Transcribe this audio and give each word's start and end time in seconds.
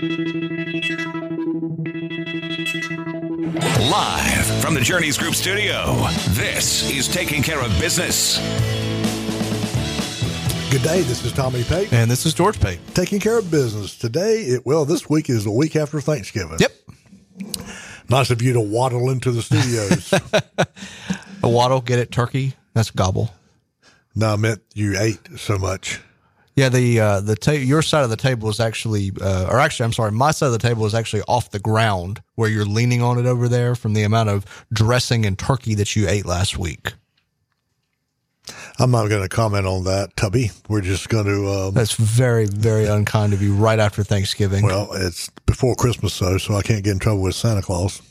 Live 0.00 0.16
from 4.62 4.72
the 4.72 4.80
Journeys 4.82 5.18
Group 5.18 5.34
studio, 5.34 5.94
this 6.30 6.90
is 6.90 7.06
Taking 7.06 7.42
Care 7.42 7.60
of 7.62 7.68
Business. 7.78 8.38
Good 10.70 10.82
day. 10.82 11.02
This 11.02 11.22
is 11.22 11.32
Tommy 11.34 11.64
Pate. 11.64 11.92
And 11.92 12.10
this 12.10 12.24
is 12.24 12.32
George 12.32 12.58
Pate. 12.58 12.80
Taking 12.94 13.20
care 13.20 13.36
of 13.36 13.50
business. 13.50 13.98
Today, 13.98 14.38
it, 14.44 14.64
well, 14.64 14.86
this 14.86 15.10
week 15.10 15.28
is 15.28 15.44
the 15.44 15.50
week 15.50 15.76
after 15.76 16.00
Thanksgiving. 16.00 16.56
Yep. 16.60 16.72
Nice 18.08 18.30
of 18.30 18.40
you 18.40 18.54
to 18.54 18.60
waddle 18.60 19.10
into 19.10 19.30
the 19.32 19.42
studios. 19.42 20.14
A 21.42 21.48
waddle, 21.48 21.82
get 21.82 21.98
it, 21.98 22.10
turkey. 22.10 22.54
That's 22.72 22.90
gobble. 22.90 23.34
no, 24.14 24.32
I 24.32 24.36
meant 24.36 24.62
you 24.74 24.96
ate 24.98 25.18
so 25.36 25.58
much. 25.58 26.00
Yeah, 26.60 26.68
the 26.68 27.00
uh, 27.00 27.20
the 27.22 27.36
ta- 27.36 27.52
your 27.52 27.80
side 27.80 28.04
of 28.04 28.10
the 28.10 28.18
table 28.18 28.50
is 28.50 28.60
actually, 28.60 29.12
uh, 29.18 29.48
or 29.50 29.58
actually, 29.58 29.84
I'm 29.84 29.94
sorry, 29.94 30.12
my 30.12 30.30
side 30.30 30.48
of 30.48 30.52
the 30.52 30.58
table 30.58 30.84
is 30.84 30.94
actually 30.94 31.22
off 31.26 31.50
the 31.50 31.58
ground 31.58 32.20
where 32.34 32.50
you're 32.50 32.66
leaning 32.66 33.00
on 33.00 33.18
it 33.18 33.24
over 33.24 33.48
there 33.48 33.74
from 33.74 33.94
the 33.94 34.02
amount 34.02 34.28
of 34.28 34.44
dressing 34.70 35.24
and 35.24 35.38
turkey 35.38 35.74
that 35.76 35.96
you 35.96 36.06
ate 36.06 36.26
last 36.26 36.58
week. 36.58 36.92
I'm 38.78 38.90
not 38.90 39.08
going 39.08 39.22
to 39.22 39.28
comment 39.30 39.66
on 39.66 39.84
that, 39.84 40.14
Tubby. 40.18 40.50
We're 40.68 40.82
just 40.82 41.08
going 41.08 41.24
to, 41.24 41.48
um, 41.48 41.72
That's 41.72 41.94
very, 41.94 42.44
very 42.44 42.84
unkind 42.84 43.32
of 43.32 43.40
you. 43.40 43.54
Right 43.54 43.78
after 43.78 44.04
Thanksgiving, 44.04 44.62
well, 44.62 44.90
it's 44.92 45.30
before 45.46 45.74
Christmas, 45.74 46.18
though, 46.18 46.36
so 46.36 46.56
I 46.56 46.60
can't 46.62 46.84
get 46.84 46.90
in 46.90 46.98
trouble 46.98 47.22
with 47.22 47.36
Santa 47.36 47.62
Claus. 47.62 48.02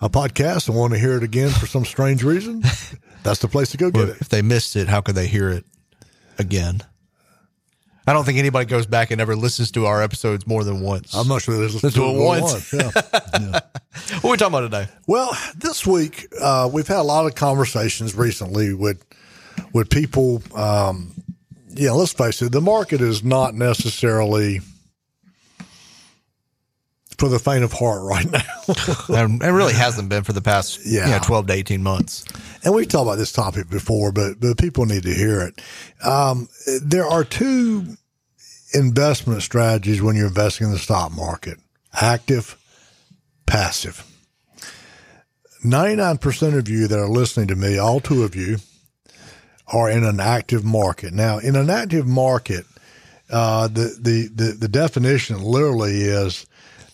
a 0.00 0.08
podcast 0.08 0.68
and 0.68 0.76
want 0.76 0.94
to 0.94 0.98
hear 0.98 1.16
it 1.16 1.22
again 1.22 1.50
for 1.50 1.66
some 1.66 1.84
strange 1.84 2.24
reason, 2.24 2.62
that's 3.22 3.40
the 3.40 3.48
place 3.48 3.70
to 3.72 3.76
go 3.76 3.90
get 3.90 4.08
it. 4.08 4.16
If 4.20 4.30
they 4.30 4.42
missed 4.42 4.74
it, 4.74 4.88
how 4.88 5.00
could 5.00 5.14
they 5.16 5.26
hear 5.26 5.50
it 5.50 5.64
again? 6.38 6.80
I 8.06 8.12
don't 8.12 8.24
think 8.24 8.38
anybody 8.38 8.64
goes 8.66 8.86
back 8.86 9.10
and 9.10 9.20
ever 9.20 9.36
listens 9.36 9.70
to 9.72 9.86
our 9.86 10.02
episodes 10.02 10.46
more 10.46 10.64
than 10.64 10.80
once. 10.80 11.14
I'm 11.14 11.28
not 11.28 11.42
sure 11.42 11.56
there's 11.58 11.82
Let's 11.82 11.94
do 11.94 12.08
it 12.10 12.16
once. 12.24 12.72
Yeah. 13.40 13.60
what 14.20 14.24
are 14.24 14.30
we 14.30 14.36
talking 14.36 14.46
about 14.54 14.60
today? 14.60 14.88
Well, 15.06 15.36
this 15.56 15.86
week 15.86 16.28
uh, 16.40 16.68
we've 16.72 16.86
had 16.86 16.98
a 16.98 17.02
lot 17.02 17.26
of 17.26 17.34
conversations 17.34 18.14
recently 18.14 18.74
with 18.74 19.04
with 19.72 19.90
people. 19.90 20.42
Um, 20.54 21.12
yeah, 21.68 21.92
let's 21.92 22.12
face 22.12 22.42
it, 22.42 22.52
the 22.52 22.60
market 22.60 23.00
is 23.00 23.22
not 23.22 23.54
necessarily 23.54 24.60
for 27.20 27.28
the 27.28 27.38
faint 27.38 27.62
of 27.62 27.72
heart 27.72 28.02
right 28.02 28.30
now. 28.30 28.40
And 29.16 29.42
it 29.42 29.46
really 29.52 29.74
hasn't 29.74 30.08
been 30.08 30.24
for 30.24 30.32
the 30.32 30.40
past 30.40 30.80
Yeah. 30.84 31.04
you 31.06 31.12
know, 31.12 31.18
12 31.22 31.46
to 31.48 31.52
18 31.52 31.82
months. 31.82 32.24
and 32.64 32.74
we've 32.74 32.88
talked 32.88 33.02
about 33.06 33.18
this 33.18 33.30
topic 33.32 33.68
before, 33.68 34.10
but 34.10 34.40
but 34.40 34.56
people 34.58 34.86
need 34.86 35.02
to 35.04 35.12
hear 35.14 35.40
it. 35.42 35.60
Um, 36.04 36.48
there 36.82 37.06
are 37.06 37.22
two 37.24 37.96
investment 38.72 39.42
strategies 39.42 40.00
when 40.00 40.16
you're 40.16 40.28
investing 40.28 40.66
in 40.68 40.72
the 40.72 40.78
stock 40.78 41.12
market: 41.12 41.58
active, 41.92 42.56
passive. 43.46 44.04
Ninety-nine 45.62 46.18
percent 46.18 46.54
of 46.54 46.68
you 46.68 46.86
that 46.88 46.98
are 46.98 47.08
listening 47.08 47.48
to 47.48 47.56
me, 47.56 47.76
all 47.78 48.00
two 48.00 48.22
of 48.22 48.34
you, 48.34 48.58
are 49.66 49.90
in 49.90 50.04
an 50.04 50.20
active 50.20 50.64
market. 50.64 51.12
Now, 51.12 51.38
in 51.38 51.54
an 51.56 51.68
active 51.68 52.06
market, 52.06 52.64
uh, 53.30 53.68
the, 53.68 53.94
the 54.00 54.28
the 54.34 54.52
the 54.52 54.68
definition 54.68 55.42
literally 55.42 56.00
is 56.02 56.46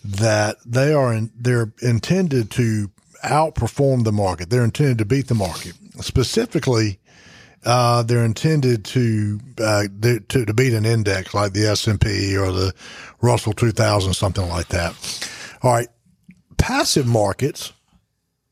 that 0.07 0.57
they 0.65 0.93
are 0.93 1.13
in, 1.13 1.31
they're 1.35 1.71
intended 1.81 2.49
to 2.51 2.89
outperform 3.23 4.03
the 4.03 4.11
market. 4.11 4.49
They're 4.49 4.63
intended 4.63 4.99
to 4.99 5.05
beat 5.05 5.27
the 5.27 5.35
market. 5.35 5.73
Specifically, 5.99 6.99
uh, 7.65 8.03
they're 8.03 8.23
intended 8.23 8.85
to, 8.85 9.39
uh, 9.59 9.83
to 10.01 10.19
to 10.45 10.53
beat 10.53 10.73
an 10.73 10.85
index 10.85 11.33
like 11.33 11.53
the 11.53 11.67
S 11.67 11.87
and 11.87 11.99
P 11.99 12.37
or 12.37 12.51
the 12.51 12.73
Russell 13.21 13.53
2000, 13.53 14.13
something 14.13 14.47
like 14.47 14.69
that. 14.69 14.95
All 15.61 15.73
right, 15.73 15.89
passive 16.57 17.07
markets 17.07 17.73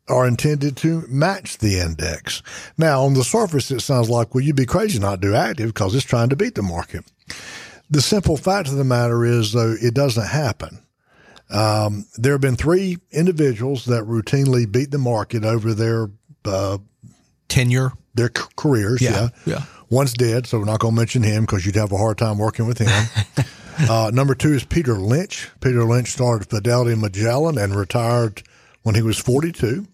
are 0.08 0.28
intended 0.28 0.76
to 0.78 1.06
match 1.08 1.60
the 1.60 1.80
index. 1.80 2.44
Now, 2.78 3.04
on 3.04 3.14
the 3.14 3.24
surface, 3.24 3.72
it 3.72 3.80
sounds 3.82 4.10
like, 4.10 4.36
well, 4.36 4.44
you'd 4.44 4.56
be 4.56 4.66
crazy 4.66 5.00
not 5.00 5.22
to 5.22 5.30
do 5.30 5.36
active 5.36 5.68
because 5.68 5.96
it's 5.96 6.06
trying 6.06 6.30
to 6.30 6.36
beat 6.36 6.56
the 6.56 6.62
market. 6.62 7.06
The 7.90 8.02
simple 8.02 8.38
fact 8.38 8.68
of 8.68 8.76
the 8.76 8.84
matter 8.84 9.24
is, 9.26 9.54
though, 9.54 9.76
it 9.80 9.94
doesn't 9.94 10.28
happen. 10.28 10.84
Um, 11.50 12.06
there 12.17 12.33
have 12.33 12.41
been 12.41 12.56
three 12.56 12.97
individuals 13.11 13.85
that 13.85 14.03
routinely 14.03 14.69
beat 14.72 14.91
the 14.91 14.97
market 14.97 15.44
over 15.44 15.73
their 15.73 16.09
uh, 16.44 16.79
Tenure. 17.47 17.91
their 18.16 18.31
c- 18.35 18.44
careers. 18.56 19.01
Yeah. 19.01 19.11
Yeah, 19.11 19.29
yeah. 19.45 19.61
One's 19.89 20.13
dead, 20.13 20.47
so 20.47 20.57
we're 20.59 20.66
not 20.66 20.79
going 20.79 20.95
to 20.95 21.00
mention 21.00 21.22
him 21.23 21.44
because 21.45 21.66
you'd 21.66 21.75
have 21.75 21.91
a 21.91 21.97
hard 21.97 22.17
time 22.17 22.38
working 22.39 22.66
with 22.66 22.79
him. 22.79 23.45
uh, 23.89 24.09
number 24.13 24.33
two 24.33 24.53
is 24.53 24.63
Peter 24.63 24.95
Lynch. 24.95 25.50
Peter 25.61 25.83
Lynch 25.83 26.09
started 26.11 26.50
Fidelity 26.50 26.95
Magellan 26.95 27.57
and 27.59 27.75
retired 27.75 28.41
when 28.81 28.95
he 28.95 29.03
was 29.03 29.19
42. 29.19 29.85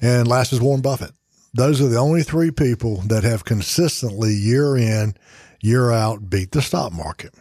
And 0.00 0.28
last 0.28 0.52
is 0.52 0.60
Warren 0.60 0.80
Buffett. 0.82 1.12
Those 1.54 1.80
are 1.80 1.88
the 1.88 1.98
only 1.98 2.22
three 2.22 2.50
people 2.50 2.98
that 3.06 3.24
have 3.24 3.44
consistently 3.44 4.34
year 4.34 4.76
in, 4.76 5.14
year 5.60 5.90
out 5.90 6.28
beat 6.30 6.52
the 6.52 6.62
stock 6.62 6.92
market. 6.92 7.34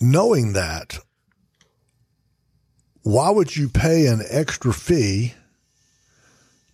Knowing 0.00 0.52
that, 0.52 0.98
why 3.04 3.30
would 3.30 3.54
you 3.54 3.68
pay 3.68 4.06
an 4.06 4.22
extra 4.28 4.72
fee 4.72 5.34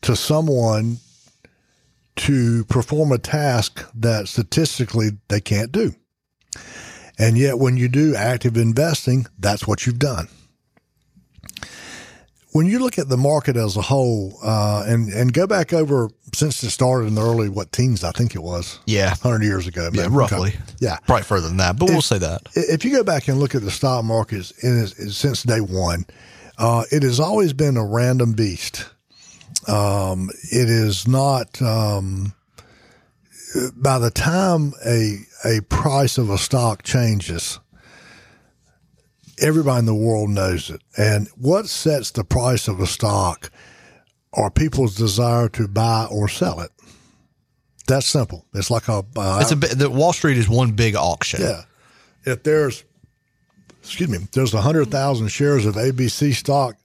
to 0.03 0.17
someone 0.17 0.99
to 2.17 2.65
perform 2.65 3.13
a 3.13 3.19
task 3.19 3.85
that 3.95 4.29
statistically 4.29 5.11
they 5.29 5.41
can't 5.41 5.73
do? 5.73 5.95
And 7.19 7.37
yet, 7.37 7.59
when 7.59 7.77
you 7.77 7.89
do 7.89 8.15
active 8.15 8.57
investing, 8.57 9.27
that's 9.39 9.67
what 9.67 9.85
you've 9.85 9.99
done. 9.99 10.29
When 12.53 12.67
you 12.67 12.81
look 12.81 12.99
at 12.99 13.09
the 13.09 13.17
market 13.17 13.57
as 13.57 13.77
a 13.77 13.83
whole, 13.83 14.37
uh, 14.43 14.83
and 14.87 15.13
and 15.13 15.33
go 15.33 15.47
back 15.47 15.73
over 15.73 16.09
since 16.35 16.63
it 16.63 16.71
started 16.71 17.07
in 17.07 17.15
the 17.15 17.23
early 17.23 17.49
what 17.49 17.71
teens, 17.73 18.03
I 18.03 18.11
think 18.13 18.35
it 18.35 18.43
was, 18.43 18.79
Yeah. 18.87 19.15
hundred 19.23 19.43
years 19.45 19.67
ago, 19.67 19.89
Yeah, 19.93 20.09
roughly. 20.11 20.55
Yeah. 20.81 20.97
Probably 21.07 21.23
further 21.25 21.49
than 21.49 21.59
that, 21.59 21.79
but 21.79 21.89
we'll 21.91 22.03
say 22.03 22.19
that. 22.19 22.43
If 22.55 22.85
you 22.85 22.93
go 22.93 23.05
back 23.05 23.29
and 23.29 23.39
look 23.39 23.55
at 23.55 23.63
the 23.63 23.71
stock 23.71 24.05
markets 24.05 24.51
in, 24.63 24.87
since 25.13 25.43
day 25.45 25.61
one, 25.61 26.07
uh, 26.59 26.85
it 26.91 27.03
has 27.05 27.21
always 27.21 27.53
been 27.53 27.77
a 27.77 27.85
random 27.85 28.33
beast. 28.33 28.87
Um, 29.69 30.31
it 30.51 30.69
is 30.69 31.07
not. 31.07 31.61
Um, 31.63 32.35
by 33.75 33.99
the 33.99 34.11
time 34.13 34.73
a 34.87 35.19
a 35.45 35.61
price 35.63 36.19
of 36.19 36.31
a 36.31 36.39
stock 36.39 36.83
changes, 36.85 37.59
everybody 39.41 39.81
in 39.81 39.87
the 39.87 39.95
world 39.95 40.31
knows 40.31 40.71
it. 40.71 40.83
And 40.97 41.29
what 41.37 41.69
sets 41.69 42.11
the 42.11 42.25
price 42.25 42.69
of 42.69 42.81
a 42.81 42.87
stock 42.87 43.51
are 44.33 44.51
people's 44.51 44.95
desire 44.95 45.49
to 45.51 45.67
buy 45.69 46.07
or 46.11 46.29
sell 46.29 46.61
it. 46.61 46.71
That's 47.89 48.07
simple. 48.07 48.47
It's 48.55 48.71
like 48.71 48.87
a. 48.89 49.05
Uh, 49.17 49.39
It's 49.41 49.51
a 49.51 49.57
the 49.57 49.91
Wall 49.91 50.13
Street 50.13 50.37
is 50.39 50.49
one 50.49 50.73
big 50.73 50.95
auction. 50.95 51.41
yeah. 51.41 51.63
If 52.25 52.43
there's, 52.45 52.85
excuse 53.83 54.09
me, 54.09 54.19
there's 54.33 54.55
a 54.55 54.61
hundred 54.61 54.91
thousand 54.91 55.29
shares 55.29 55.65
of 55.67 55.75
ABC 55.75 56.35
stock 56.35 56.77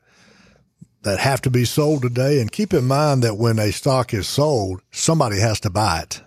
that 1.04 1.20
have 1.20 1.42
to 1.42 1.52
be 1.52 1.66
sold 1.66 2.02
today, 2.02 2.42
and 2.42 2.52
keep 2.52 2.74
in 2.74 2.86
mind 2.88 3.22
that 3.22 3.38
when 3.38 3.60
a 3.60 3.72
stock 3.72 4.14
is 4.14 4.28
sold, 4.28 4.82
somebody 4.92 5.40
has 5.40 5.60
to 5.60 5.70
buy 5.70 6.00
it. 6.00 6.22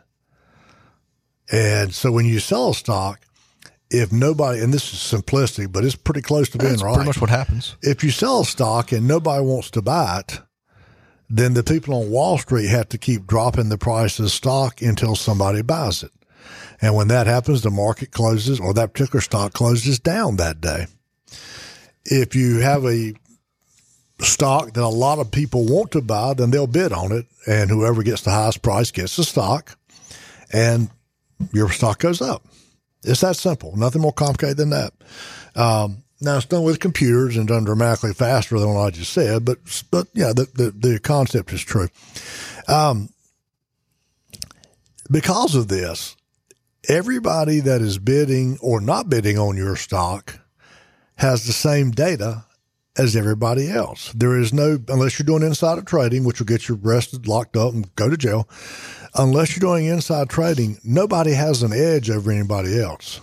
And 1.51 1.93
so 1.95 2.13
when 2.13 2.27
you 2.27 2.39
sell 2.39 2.71
a 2.71 2.75
stock, 2.75 3.21
if 3.91 4.13
nobody, 4.13 4.61
and 4.61 4.73
this 4.73 4.93
is 4.93 4.99
simplistic, 4.99 5.73
but 5.73 5.85
it's 5.85 5.97
pretty 5.97 6.21
close 6.23 6.49
to 6.51 6.59
being 6.59 6.73
That's 6.73 6.83
right. 6.83 6.95
pretty 6.95 7.09
much 7.09 7.21
what 7.21 7.31
happens. 7.31 7.77
if 7.83 8.05
you 8.05 8.11
sell 8.11 8.41
a 8.41 8.45
stock 8.45 8.93
and 8.93 9.09
nobody 9.09 9.43
wants 9.43 9.71
to 9.73 9.83
buy 9.83 10.21
it, 10.21 10.41
then 11.31 11.55
the 11.55 11.63
people 11.63 11.95
on 11.95 12.11
Wall 12.11 12.39
Street 12.39 12.69
have 12.69 12.89
to 12.91 12.99
keep 12.99 13.27
dropping 13.27 13.69
the 13.69 13.79
price 13.79 14.19
of 14.19 14.31
stock 14.31 14.81
until 14.83 15.15
somebody 15.15 15.63
buys 15.63 16.03
it. 16.03 16.11
And 16.81 16.95
when 16.95 17.09
that 17.09 17.27
happens, 17.27 17.63
the 17.63 17.71
market 17.71 18.13
closes 18.13 18.61
or 18.61 18.73
that 18.75 18.93
particular 18.93 19.21
stock 19.21 19.53
closes 19.53 19.99
down 19.99 20.37
that 20.37 20.61
day. 20.61 20.87
If 22.05 22.35
you 22.35 22.59
have 22.61 22.85
a 22.87 23.15
stock 24.21 24.73
that 24.73 24.83
a 24.83 24.89
lot 24.89 25.19
of 25.19 25.31
people 25.31 25.67
want 25.67 25.93
to 25.93 26.01
buy, 26.01 26.35
then 26.35 26.51
they'll 26.51 26.67
bid 26.67 26.93
on 26.93 27.13
it. 27.13 27.27
And 27.47 27.69
whoever 27.71 28.03
gets 28.03 28.23
the 28.23 28.31
highest 28.31 28.63
price 28.63 28.91
gets 28.91 29.17
the 29.17 29.25
stock 29.25 29.77
and 30.53 30.89
your 31.53 31.71
stock 31.71 31.99
goes 31.99 32.23
up. 32.23 32.43
It's 33.05 33.21
that 33.21 33.37
simple. 33.37 33.77
Nothing 33.77 34.03
more 34.03 34.13
complicated 34.13 34.57
than 34.57 34.71
that. 34.71 34.93
Um, 35.55 36.05
now 36.21 36.37
it's 36.37 36.47
done 36.47 36.65
with 36.65 36.81
computers 36.81 37.37
and 37.37 37.47
done 37.47 37.65
dramatically 37.65 38.13
faster 38.13 38.59
than 38.59 38.75
what 38.75 38.81
I 38.81 38.91
just 38.91 39.13
said, 39.13 39.45
but 39.45 39.59
but 39.91 40.09
yeah, 40.15 40.33
the 40.33 40.49
the, 40.55 40.71
the 40.71 40.99
concept 40.99 41.53
is 41.53 41.63
true. 41.63 41.89
Um, 42.67 43.11
because 45.11 45.55
of 45.55 45.69
this, 45.69 46.17
everybody 46.89 47.61
that 47.61 47.81
is 47.81 47.99
bidding 47.99 48.59
or 48.61 48.81
not 48.81 49.09
bidding 49.09 49.39
on 49.39 49.57
your 49.57 49.77
stock 49.77 50.41
has 51.17 51.47
the 51.47 51.53
same 51.53 51.93
data 51.93 52.45
as 52.97 53.15
everybody 53.15 53.71
else. 53.71 54.13
There 54.13 54.39
is 54.39 54.53
no 54.53 54.79
unless 54.89 55.19
you're 55.19 55.27
doing 55.27 55.43
insider 55.43 55.83
trading, 55.83 56.25
which 56.25 56.41
will 56.41 56.47
get 56.47 56.69
you 56.69 56.81
arrested, 56.83 57.29
locked 57.29 57.57
up, 57.57 57.73
and 57.73 57.95
go 57.95 58.09
to 58.09 58.17
jail. 58.17 58.49
Unless 59.15 59.57
you're 59.57 59.69
doing 59.69 59.87
inside 59.87 60.29
trading, 60.29 60.79
nobody 60.85 61.33
has 61.33 61.63
an 61.63 61.73
edge 61.73 62.11
over 62.11 62.31
anybody 62.31 62.81
else. 62.81 63.21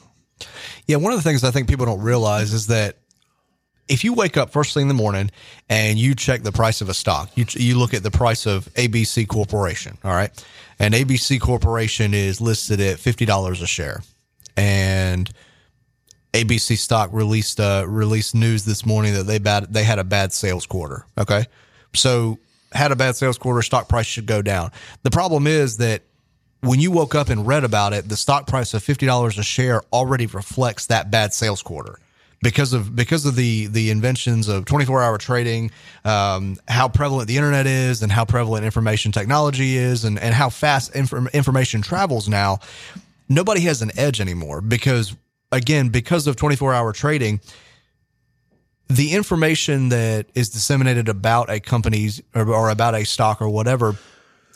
Yeah, 0.87 0.97
one 0.97 1.13
of 1.13 1.19
the 1.19 1.23
things 1.23 1.43
I 1.43 1.51
think 1.51 1.67
people 1.67 1.85
don't 1.85 2.01
realize 2.01 2.53
is 2.53 2.67
that 2.67 2.97
if 3.87 4.03
you 4.03 4.13
wake 4.13 4.37
up 4.37 4.51
first 4.51 4.73
thing 4.73 4.83
in 4.83 4.87
the 4.87 4.93
morning 4.93 5.29
and 5.69 5.97
you 5.97 6.15
check 6.15 6.41
the 6.43 6.51
price 6.51 6.81
of 6.81 6.89
a 6.89 6.93
stock, 6.93 7.29
you 7.35 7.45
you 7.51 7.77
look 7.77 7.93
at 7.93 8.03
the 8.03 8.11
price 8.11 8.45
of 8.45 8.65
ABC 8.73 9.27
Corporation, 9.27 9.97
all 10.03 10.11
right, 10.11 10.31
and 10.79 10.93
ABC 10.93 11.39
Corporation 11.39 12.13
is 12.13 12.41
listed 12.41 12.81
at 12.81 12.99
fifty 12.99 13.25
dollars 13.25 13.61
a 13.61 13.67
share, 13.67 14.01
and 14.57 15.29
ABC 16.33 16.77
stock 16.77 17.09
released 17.13 17.59
uh, 17.59 17.85
released 17.87 18.35
news 18.35 18.65
this 18.65 18.85
morning 18.85 19.13
that 19.13 19.23
they 19.23 19.37
bad 19.37 19.71
they 19.71 19.83
had 19.83 19.99
a 19.99 20.03
bad 20.03 20.33
sales 20.33 20.65
quarter. 20.65 21.05
Okay, 21.17 21.45
so 21.93 22.39
had 22.75 22.91
a 22.91 22.95
bad 22.95 23.15
sales 23.15 23.37
quarter, 23.37 23.61
stock 23.61 23.89
price 23.89 24.05
should 24.05 24.25
go 24.25 24.41
down. 24.41 24.71
The 25.03 25.11
problem 25.11 25.47
is 25.47 25.77
that 25.77 26.03
when 26.61 26.79
you 26.79 26.91
woke 26.91 27.15
up 27.15 27.29
and 27.29 27.45
read 27.45 27.63
about 27.63 27.93
it, 27.93 28.09
the 28.09 28.17
stock 28.17 28.47
price 28.47 28.73
of 28.73 28.83
fifty 28.83 29.05
dollars 29.05 29.37
a 29.37 29.43
share 29.43 29.81
already 29.93 30.25
reflects 30.25 30.87
that 30.87 31.11
bad 31.11 31.33
sales 31.33 31.61
quarter 31.61 31.99
because 32.45 32.73
of 32.73 32.95
because 32.95 33.25
of 33.25 33.35
the 33.35 33.65
the 33.67 33.89
inventions 33.89 34.47
of 34.47 34.65
24 34.65 35.01
hour 35.01 35.17
trading 35.17 35.71
um, 36.03 36.57
how 36.67 36.87
prevalent 36.87 37.27
the 37.27 37.37
internet 37.37 37.65
is 37.65 38.03
and 38.03 38.11
how 38.11 38.23
prevalent 38.23 38.63
information 38.63 39.11
technology 39.11 39.77
is 39.77 40.05
and, 40.05 40.19
and 40.19 40.33
how 40.33 40.49
fast 40.49 40.95
inf- 40.95 41.33
information 41.33 41.81
travels 41.81 42.29
now 42.29 42.59
nobody 43.29 43.61
has 43.61 43.81
an 43.81 43.89
edge 43.97 44.21
anymore 44.21 44.61
because 44.61 45.15
again 45.51 45.89
because 45.89 46.27
of 46.27 46.35
24 46.35 46.73
hour 46.73 46.93
trading 46.93 47.39
the 48.87 49.13
information 49.13 49.89
that 49.89 50.27
is 50.35 50.49
disseminated 50.49 51.09
about 51.09 51.49
a 51.49 51.59
company's 51.59 52.21
or, 52.33 52.47
or 52.53 52.69
about 52.69 52.95
a 52.95 53.03
stock 53.03 53.41
or 53.41 53.49
whatever 53.49 53.95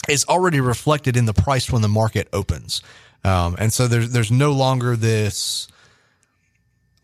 is 0.08 0.26
already 0.26 0.60
reflected 0.60 1.18
in 1.18 1.26
the 1.26 1.34
price 1.34 1.72
when 1.72 1.82
the 1.82 1.88
market 1.88 2.28
opens. 2.34 2.82
Um, 3.24 3.56
and 3.60 3.74
so 3.74 3.88
there's 3.88 4.12
there's 4.12 4.32
no 4.32 4.52
longer 4.52 4.96
this. 4.96 5.68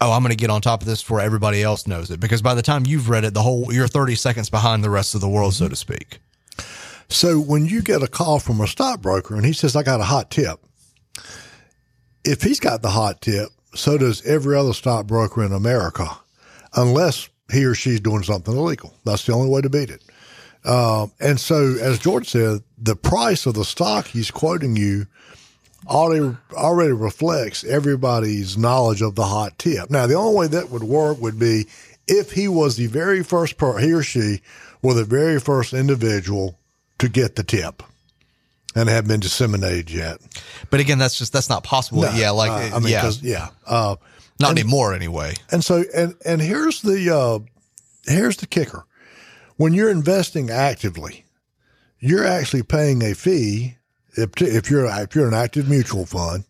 Oh, 0.02 0.12
I'm 0.12 0.22
going 0.22 0.32
to 0.32 0.38
get 0.38 0.50
on 0.50 0.62
top 0.62 0.82
of 0.82 0.88
this 0.88 1.02
before 1.02 1.22
everybody 1.22 1.64
else 1.64 1.88
knows 1.88 2.12
it 2.12 2.20
because 2.20 2.42
by 2.42 2.54
the 2.54 2.62
time 2.62 2.86
you've 2.86 3.10
read 3.10 3.24
it, 3.24 3.34
the 3.34 3.42
whole 3.42 3.74
you're 3.74 3.88
30 3.88 4.16
seconds 4.16 4.50
behind 4.50 4.84
the 4.84 4.90
rest 4.90 5.16
of 5.16 5.22
the 5.22 5.30
world, 5.30 5.54
so 5.54 5.68
to 5.68 5.76
speak. 5.76 6.20
So 7.08 7.40
when 7.40 7.66
you 7.66 7.82
get 7.82 8.04
a 8.04 8.08
call 8.08 8.40
from 8.40 8.62
a 8.62 8.68
stockbroker 8.68 9.36
and 9.36 9.46
he 9.46 9.54
says, 9.54 9.76
I 9.76 9.84
got 9.84 10.02
a 10.02 10.06
hot 10.06 10.32
tip, 10.32 10.60
if 12.24 12.42
he's 12.42 12.60
got 12.60 12.82
the 12.82 12.90
hot 12.90 13.22
tip, 13.22 13.50
so 13.74 13.98
does 13.98 14.26
every 14.26 14.58
other 14.58 14.74
stockbroker 14.74 15.44
in 15.44 15.54
America, 15.54 16.18
unless 16.76 17.30
he 17.52 17.66
or 17.66 17.76
she's 17.76 18.00
doing 18.00 18.24
something 18.24 18.56
illegal. 18.56 18.94
That's 19.06 19.26
the 19.26 19.34
only 19.34 19.50
way 19.50 19.62
to 19.62 19.70
beat 19.70 19.90
it. 19.90 20.04
Um, 20.66 21.12
and 21.20 21.40
so, 21.40 21.76
as 21.80 22.00
George 22.00 22.28
said, 22.30 22.62
the 22.78 22.96
price 22.96 23.46
of 23.46 23.54
the 23.54 23.66
stock 23.66 24.08
he's 24.08 24.32
quoting 24.32 24.76
you 24.76 25.06
already 25.88 26.36
already 26.54 26.92
reflects 26.92 27.64
everybody's 27.64 28.58
knowledge 28.58 29.02
of 29.04 29.14
the 29.16 29.26
hot 29.26 29.58
tip. 29.60 29.92
Now, 29.92 30.08
the 30.08 30.16
only 30.16 30.36
way 30.36 30.48
that 30.48 30.72
would 30.72 30.84
work 30.84 31.20
would 31.22 31.38
be 31.38 31.68
if 32.08 32.32
he 32.32 32.48
was 32.48 32.78
the 32.78 32.88
very 32.88 33.24
first 33.24 33.58
per 33.58 33.78
he 33.78 33.94
or 33.94 34.02
she 34.02 34.42
were 34.82 34.96
the 34.96 35.04
very 35.06 35.40
first 35.40 35.74
individual 35.74 36.58
to 37.00 37.10
get 37.10 37.36
the 37.36 37.44
tip 37.44 37.84
and 38.76 38.90
have 38.90 39.08
been 39.08 39.20
disseminated 39.20 39.92
yet. 39.92 40.20
But 40.70 40.80
again, 40.80 40.98
that's 40.98 41.18
just 41.18 41.32
that's 41.32 41.50
not 41.50 41.64
possible. 41.64 42.04
yeah, 42.16 42.32
like 42.32 42.52
Uh, 42.52 42.76
I 42.76 42.80
mean, 42.80 42.90
yeah, 42.90 43.12
yeah. 43.22 43.50
Uh, 43.66 43.96
not 44.40 44.52
anymore 44.52 44.94
anyway. 44.94 45.36
and 45.52 45.64
so, 45.64 45.84
and 45.94 46.16
and 46.26 46.42
here's 46.42 46.82
the 46.82 47.16
uh, 47.16 47.40
here's 48.06 48.38
the 48.38 48.48
kicker: 48.48 48.86
when 49.58 49.74
you're 49.74 49.90
investing 49.90 50.50
actively, 50.50 51.26
you're 52.00 52.26
actually 52.26 52.64
paying 52.64 53.02
a 53.02 53.14
fee. 53.14 53.78
If 54.18 54.42
if 54.42 54.70
you're 54.70 54.86
if 54.86 55.16
you're 55.16 55.28
an 55.28 55.34
active 55.34 55.70
mutual 55.70 56.06
fund, 56.06 56.46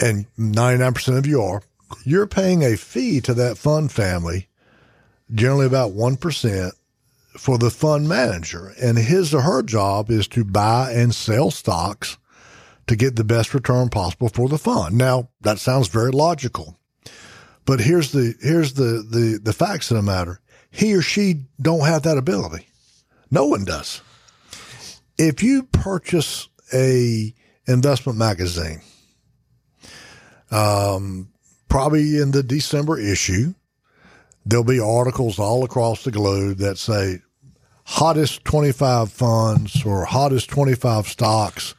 and 0.00 0.26
99 0.36 0.94
percent 0.94 1.18
of 1.18 1.26
you 1.26 1.42
are, 1.42 1.62
you're 2.04 2.26
paying 2.26 2.62
a 2.62 2.76
fee 2.76 3.20
to 3.22 3.34
that 3.34 3.58
fund 3.58 3.92
family, 3.92 4.48
generally 5.34 5.66
about 5.66 5.92
one 5.92 6.16
percent, 6.16 6.74
for 7.36 7.58
the 7.58 7.70
fund 7.70 8.08
manager, 8.08 8.72
and 8.80 8.98
his 8.98 9.34
or 9.34 9.42
her 9.42 9.62
job 9.62 10.10
is 10.10 10.28
to 10.28 10.44
buy 10.44 10.92
and 10.92 11.14
sell 11.14 11.50
stocks 11.50 12.18
to 12.86 12.96
get 12.96 13.16
the 13.16 13.24
best 13.24 13.54
return 13.54 13.88
possible 13.88 14.28
for 14.28 14.48
the 14.48 14.58
fund. 14.58 14.96
Now, 14.96 15.30
that 15.40 15.58
sounds 15.58 15.88
very 15.88 16.10
logical. 16.10 16.78
But 17.64 17.80
here's 17.80 18.12
the 18.12 18.34
here's 18.40 18.74
the, 18.74 19.06
the 19.08 19.40
the 19.42 19.52
facts 19.52 19.90
of 19.90 19.96
the 19.96 20.02
matter. 20.02 20.40
He 20.70 20.94
or 20.94 21.02
she 21.02 21.44
don't 21.60 21.86
have 21.86 22.02
that 22.02 22.18
ability. 22.18 22.68
No 23.30 23.46
one 23.46 23.64
does. 23.64 24.02
If 25.16 25.42
you 25.42 25.62
purchase 25.62 26.48
a 26.72 27.32
investment 27.66 28.18
magazine, 28.18 28.82
um, 30.50 31.30
probably 31.68 32.18
in 32.18 32.32
the 32.32 32.42
December 32.42 32.98
issue, 32.98 33.54
there'll 34.44 34.64
be 34.64 34.80
articles 34.80 35.38
all 35.38 35.64
across 35.64 36.04
the 36.04 36.10
globe 36.10 36.58
that 36.58 36.76
say 36.76 37.20
hottest 37.86 38.44
25 38.44 39.10
funds 39.12 39.84
or 39.84 40.04
hottest 40.04 40.50
25 40.50 41.06
stocks 41.06 41.74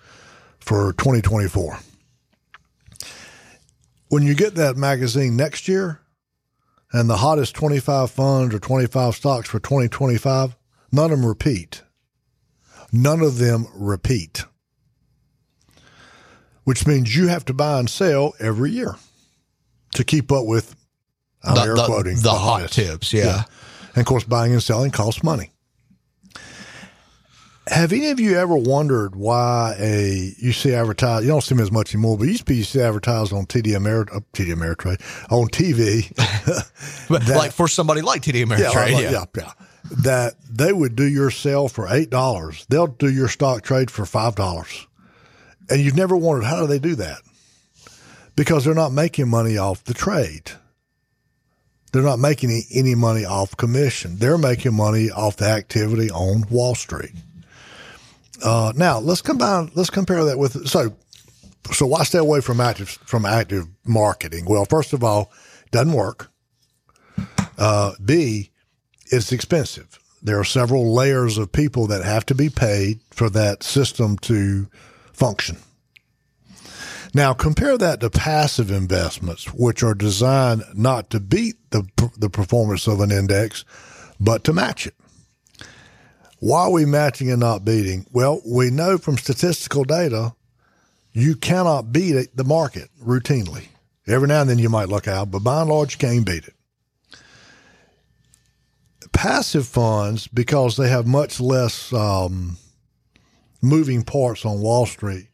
for 0.65 0.93
2024. 0.93 1.79
When 4.09 4.23
you 4.23 4.33
get 4.35 4.55
that 4.55 4.77
magazine 4.77 5.35
next 5.35 5.67
year 5.67 5.99
and 6.91 7.09
the 7.09 7.17
hottest 7.17 7.55
25 7.55 8.09
funds 8.11 8.53
or 8.55 8.59
25 8.59 9.15
stocks 9.15 9.49
for 9.49 9.59
2025, 9.59 10.55
none 10.91 11.11
of 11.11 11.19
them 11.19 11.25
repeat. 11.27 11.83
None 12.91 13.21
of 13.21 13.37
them 13.39 13.67
repeat, 13.75 14.45
which 16.63 16.87
means 16.87 17.15
you 17.15 17.27
have 17.27 17.43
to 17.45 17.53
buy 17.53 17.79
and 17.79 17.89
sell 17.89 18.33
every 18.39 18.71
year 18.71 18.95
to 19.95 20.03
keep 20.03 20.31
up 20.31 20.45
with, 20.45 20.75
I'm 21.43 21.55
The, 21.55 21.61
air 21.61 21.75
the- 21.75 21.85
quoting, 21.85 22.17
the 22.21 22.29
hot 22.31 22.61
hottest. 22.61 22.73
tips, 22.75 23.11
yeah. 23.13 23.43
And 23.95 23.97
of 24.01 24.05
course, 24.05 24.23
buying 24.23 24.53
and 24.53 24.63
selling 24.63 24.91
costs 24.91 25.23
money. 25.23 25.51
Have 27.67 27.91
any 27.93 28.09
of 28.11 28.19
you 28.19 28.37
ever 28.37 28.55
wondered 28.55 29.15
why 29.15 29.75
a 29.79 30.33
you 30.37 30.53
see 30.53 30.73
advertised? 30.75 31.23
You 31.25 31.31
don't 31.31 31.41
see 31.41 31.55
them 31.55 31.63
as 31.63 31.71
much 31.71 31.95
anymore, 31.95 32.15
but 32.17 32.25
you 32.25 32.31
used 32.31 32.45
to 32.45 32.53
be 32.53 32.61
see 32.61 32.79
advertised 32.79 33.33
on 33.33 33.47
TD 33.47 33.67
Ameri- 33.75 34.15
uh, 34.15 34.19
TD 34.33 34.53
Ameritrade 34.53 35.01
on 35.31 35.47
TV. 35.49 36.11
But 37.09 37.25
That- 37.25 37.37
like 37.37 37.51
for 37.51 37.67
somebody 37.67 38.01
like 38.01 38.21
TD 38.21 38.45
Ameritrade, 38.45 38.59
yeah, 38.59 38.69
like- 38.95 39.03
yeah. 39.03 39.11
yeah, 39.11 39.25
yeah. 39.35 39.51
That 40.03 40.33
they 40.49 40.73
would 40.73 40.95
do 40.95 41.05
your 41.07 41.29
sale 41.31 41.67
for 41.67 41.87
eight 41.91 42.09
dollars. 42.09 42.65
They'll 42.69 42.87
do 42.87 43.09
your 43.09 43.27
stock 43.27 43.61
trade 43.63 43.89
for 43.91 44.05
five 44.05 44.35
dollars, 44.35 44.87
and 45.69 45.79
you've 45.81 45.95
never 45.95 46.15
wondered 46.17 46.45
how 46.45 46.61
do 46.61 46.67
they 46.67 46.79
do 46.79 46.95
that? 46.95 47.19
Because 48.35 48.65
they're 48.65 48.73
not 48.73 48.91
making 48.91 49.27
money 49.29 49.57
off 49.57 49.83
the 49.83 49.93
trade. 49.93 50.51
They're 51.93 52.01
not 52.03 52.19
making 52.19 52.49
any, 52.51 52.63
any 52.73 52.95
money 52.95 53.23
off 53.25 53.55
commission. 53.57 54.17
They're 54.17 54.37
making 54.39 54.73
money 54.73 55.09
off 55.11 55.37
the 55.37 55.45
activity 55.45 56.09
on 56.11 56.43
Wall 56.49 56.75
Street. 56.75 57.13
Uh, 58.43 58.73
now 58.75 58.99
let's 58.99 59.21
combine. 59.21 59.71
Let's 59.75 59.89
compare 59.89 60.23
that 60.25 60.37
with 60.37 60.67
so. 60.67 60.95
So 61.71 61.87
why 61.87 62.03
stay 62.03 62.19
away 62.19 62.41
from 62.41 62.61
active 62.61 62.89
from 63.05 63.25
active 63.25 63.65
marketing? 63.85 64.45
Well, 64.45 64.65
first 64.65 64.93
of 64.93 65.03
all, 65.03 65.31
doesn't 65.71 65.93
work. 65.93 66.31
Uh, 67.57 67.93
B, 68.03 68.51
it's 69.07 69.31
expensive. 69.31 69.99
There 70.21 70.39
are 70.39 70.43
several 70.45 70.93
layers 70.93 71.37
of 71.37 71.51
people 71.51 71.87
that 71.87 72.03
have 72.03 72.25
to 72.27 72.35
be 72.35 72.49
paid 72.49 72.99
for 73.11 73.29
that 73.29 73.63
system 73.63 74.17
to 74.19 74.67
function. 75.13 75.57
Now 77.13 77.33
compare 77.33 77.77
that 77.77 78.01
to 78.01 78.09
passive 78.09 78.71
investments, 78.71 79.53
which 79.53 79.83
are 79.83 79.93
designed 79.93 80.63
not 80.73 81.09
to 81.11 81.19
beat 81.19 81.55
the 81.71 81.87
the 82.17 82.29
performance 82.29 82.87
of 82.87 82.99
an 82.99 83.11
index, 83.11 83.63
but 84.19 84.43
to 84.43 84.53
match 84.53 84.85
it. 84.85 84.95
Why 86.45 86.65
are 86.65 86.71
we 86.71 86.85
matching 86.85 87.31
and 87.31 87.39
not 87.39 87.65
beating? 87.65 88.05
Well, 88.11 88.39
we 88.45 88.69
know 88.69 88.99
from 88.99 89.17
statistical 89.17 89.83
data 89.83 90.35
you 91.11 91.35
cannot 91.35 91.91
beat 91.91 92.37
the 92.37 92.43
market 92.43 92.89
routinely. 93.03 93.69
Every 94.05 94.27
now 94.27 94.41
and 94.41 94.49
then 94.51 94.59
you 94.59 94.69
might 94.69 94.87
look 94.87 95.07
out, 95.07 95.31
but 95.31 95.39
by 95.39 95.61
and 95.61 95.71
large, 95.71 95.93
you 95.93 95.97
can't 95.97 96.23
beat 96.23 96.47
it. 96.47 96.53
Passive 99.11 99.65
funds, 99.65 100.27
because 100.27 100.77
they 100.77 100.87
have 100.87 101.07
much 101.07 101.39
less 101.39 101.91
um, 101.91 102.57
moving 103.63 104.03
parts 104.03 104.45
on 104.45 104.61
Wall 104.61 104.85
Street, 104.85 105.29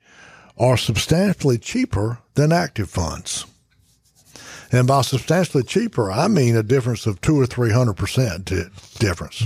are 0.58 0.78
substantially 0.78 1.58
cheaper 1.58 2.20
than 2.36 2.54
active 2.54 2.90
funds. 2.90 3.46
And 4.72 4.88
by 4.88 5.02
substantially 5.02 5.64
cheaper, 5.64 6.10
I 6.10 6.30
mean 6.30 6.56
a 6.56 6.64
difference 6.64 7.06
of 7.06 7.20
two 7.20 7.38
or 7.38 7.46
three 7.46 7.74
hundred 7.74 7.98
percent 7.98 8.46
difference. 8.98 9.44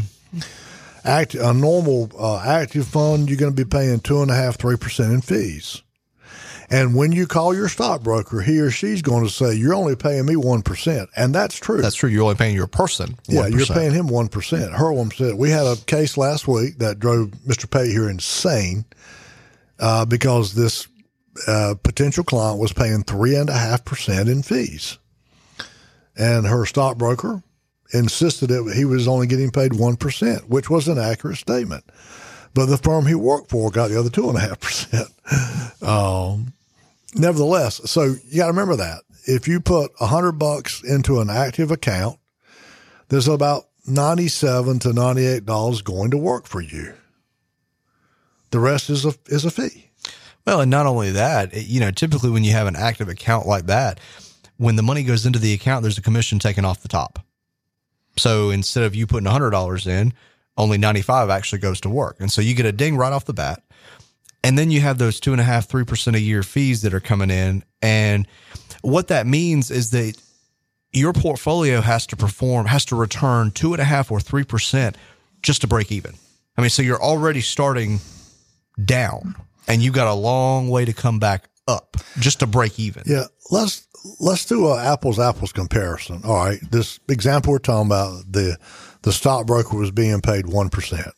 Act, 1.05 1.35
a 1.35 1.53
normal 1.53 2.09
uh, 2.17 2.39
active 2.39 2.87
fund, 2.87 3.29
you're 3.29 3.37
going 3.37 3.55
to 3.55 3.65
be 3.65 3.69
paying 3.69 3.99
two 3.99 4.21
and 4.21 4.31
a 4.31 4.35
half, 4.35 4.57
three 4.57 4.77
percent 4.77 5.13
in 5.13 5.21
fees. 5.21 5.81
And 6.69 6.95
when 6.95 7.11
you 7.11 7.27
call 7.27 7.53
your 7.53 7.69
stockbroker, 7.69 8.41
he 8.41 8.59
or 8.59 8.71
she's 8.71 9.01
going 9.01 9.23
to 9.23 9.29
say, 9.29 9.53
You're 9.53 9.75
only 9.75 9.95
paying 9.95 10.25
me 10.25 10.35
1%. 10.35 11.07
And 11.15 11.33
that's 11.33 11.55
true. 11.57 11.81
That's 11.81 11.95
true. 11.95 12.09
You're 12.09 12.23
only 12.23 12.35
paying 12.35 12.55
your 12.55 12.67
person. 12.67 13.17
1%. 13.27 13.33
Yeah, 13.33 13.47
you're 13.47 13.67
paying 13.67 13.93
him 13.93 14.07
1%. 14.07 14.29
Herwam 14.75 15.13
said, 15.13 15.35
We 15.35 15.51
had 15.51 15.65
a 15.65 15.75
case 15.75 16.17
last 16.17 16.47
week 16.47 16.79
that 16.79 16.99
drove 16.99 17.29
Mr. 17.47 17.69
Pate 17.69 17.91
here 17.91 18.09
insane 18.09 18.85
uh, 19.79 20.05
because 20.05 20.55
this 20.55 20.87
uh, 21.47 21.75
potential 21.83 22.23
client 22.23 22.59
was 22.59 22.73
paying 22.73 23.03
3.5% 23.03 24.31
in 24.31 24.41
fees. 24.41 24.97
And 26.17 26.47
her 26.47 26.65
stockbroker 26.65 27.43
insisted 27.95 28.47
that 28.47 28.73
he 28.75 28.85
was 28.85 29.07
only 29.07 29.27
getting 29.27 29.51
paid 29.51 29.71
1%, 29.71 30.47
which 30.47 30.69
was 30.69 30.87
an 30.87 30.97
accurate 30.97 31.37
statement. 31.37 31.83
But 32.53 32.67
the 32.67 32.77
firm 32.77 33.05
he 33.05 33.15
worked 33.15 33.49
for 33.49 33.69
got 33.71 33.89
the 33.89 33.99
other 33.99 34.09
2.5%. 34.09 35.83
um, 35.87 36.53
nevertheless, 37.15 37.81
so 37.89 38.15
you 38.27 38.37
got 38.37 38.45
to 38.45 38.51
remember 38.51 38.77
that. 38.77 39.03
If 39.27 39.47
you 39.47 39.59
put 39.59 39.91
100 39.99 40.33
bucks 40.33 40.83
into 40.83 41.19
an 41.19 41.29
active 41.29 41.71
account, 41.71 42.19
there's 43.09 43.27
about 43.27 43.65
97 43.87 44.79
to 44.79 44.89
$98 44.89 45.83
going 45.83 46.11
to 46.11 46.17
work 46.17 46.47
for 46.47 46.61
you. 46.61 46.93
The 48.51 48.59
rest 48.59 48.89
is 48.89 49.05
a, 49.05 49.13
is 49.27 49.45
a 49.45 49.51
fee. 49.51 49.89
Well, 50.45 50.61
and 50.61 50.71
not 50.71 50.85
only 50.85 51.11
that, 51.11 51.53
you 51.53 51.79
know, 51.79 51.91
typically 51.91 52.29
when 52.29 52.43
you 52.43 52.51
have 52.51 52.67
an 52.67 52.75
active 52.75 53.09
account 53.09 53.47
like 53.47 53.65
that, 53.65 53.99
when 54.57 54.75
the 54.75 54.83
money 54.83 55.03
goes 55.03 55.25
into 55.25 55.39
the 55.39 55.53
account, 55.53 55.81
there's 55.81 55.97
a 55.97 56.03
commission 56.03 56.39
taken 56.39 56.63
off 56.63 56.81
the 56.81 56.87
top. 56.87 57.19
So 58.17 58.49
instead 58.49 58.83
of 58.83 58.95
you 58.95 59.07
putting 59.07 59.27
$100 59.27 59.87
in, 59.87 60.13
only 60.57 60.77
95 60.77 61.29
actually 61.29 61.59
goes 61.59 61.81
to 61.81 61.89
work. 61.89 62.17
And 62.19 62.31
so 62.31 62.41
you 62.41 62.53
get 62.55 62.65
a 62.65 62.71
ding 62.71 62.97
right 62.97 63.11
off 63.11 63.25
the 63.25 63.33
bat. 63.33 63.61
And 64.43 64.57
then 64.57 64.69
you 64.69 64.79
have 64.81 64.99
those 64.99 65.19
two 65.19 65.31
and 65.31 65.41
a 65.41 65.43
half, 65.43 65.67
three 65.67 65.85
percent 65.85 66.15
a 66.15 66.19
year 66.19 66.43
fees 66.43 66.83
that 66.83 66.93
are 66.93 66.99
coming 66.99 67.31
in. 67.31 67.63
And 67.81 68.27
what 68.83 69.07
that 69.07 69.25
means 69.25 69.71
is 69.71 69.89
that 69.89 70.15
your 70.93 71.13
portfolio 71.13 71.81
has 71.81 72.05
to 72.07 72.15
perform, 72.15 72.67
has 72.67 72.85
to 72.85 72.95
return 72.95 73.49
two 73.49 73.73
and 73.73 73.81
a 73.81 73.85
half 73.85 74.11
or 74.11 74.19
three 74.19 74.43
percent 74.43 74.97
just 75.41 75.61
to 75.61 75.67
break 75.67 75.91
even. 75.91 76.13
I 76.57 76.61
mean, 76.61 76.69
so 76.69 76.83
you're 76.83 77.01
already 77.01 77.41
starting 77.41 77.99
down 78.83 79.35
and 79.67 79.81
you've 79.81 79.95
got 79.95 80.07
a 80.07 80.13
long 80.13 80.69
way 80.69 80.85
to 80.85 80.93
come 80.93 81.19
back 81.19 81.49
up 81.67 81.97
just 82.19 82.39
to 82.39 82.47
break 82.47 82.79
even. 82.79 83.03
Yeah. 83.05 83.25
Let's, 83.51 83.84
let's 84.19 84.45
do 84.45 84.67
a 84.67 84.83
apples 84.83 85.19
apples 85.19 85.51
comparison. 85.51 86.21
All 86.23 86.45
right. 86.45 86.59
This 86.71 86.99
example 87.09 87.53
we're 87.53 87.59
talking 87.59 87.87
about, 87.87 88.31
the, 88.31 88.57
the 89.01 89.11
stockbroker 89.11 89.77
was 89.77 89.91
being 89.91 90.21
paid 90.21 90.45
1%. 90.45 91.11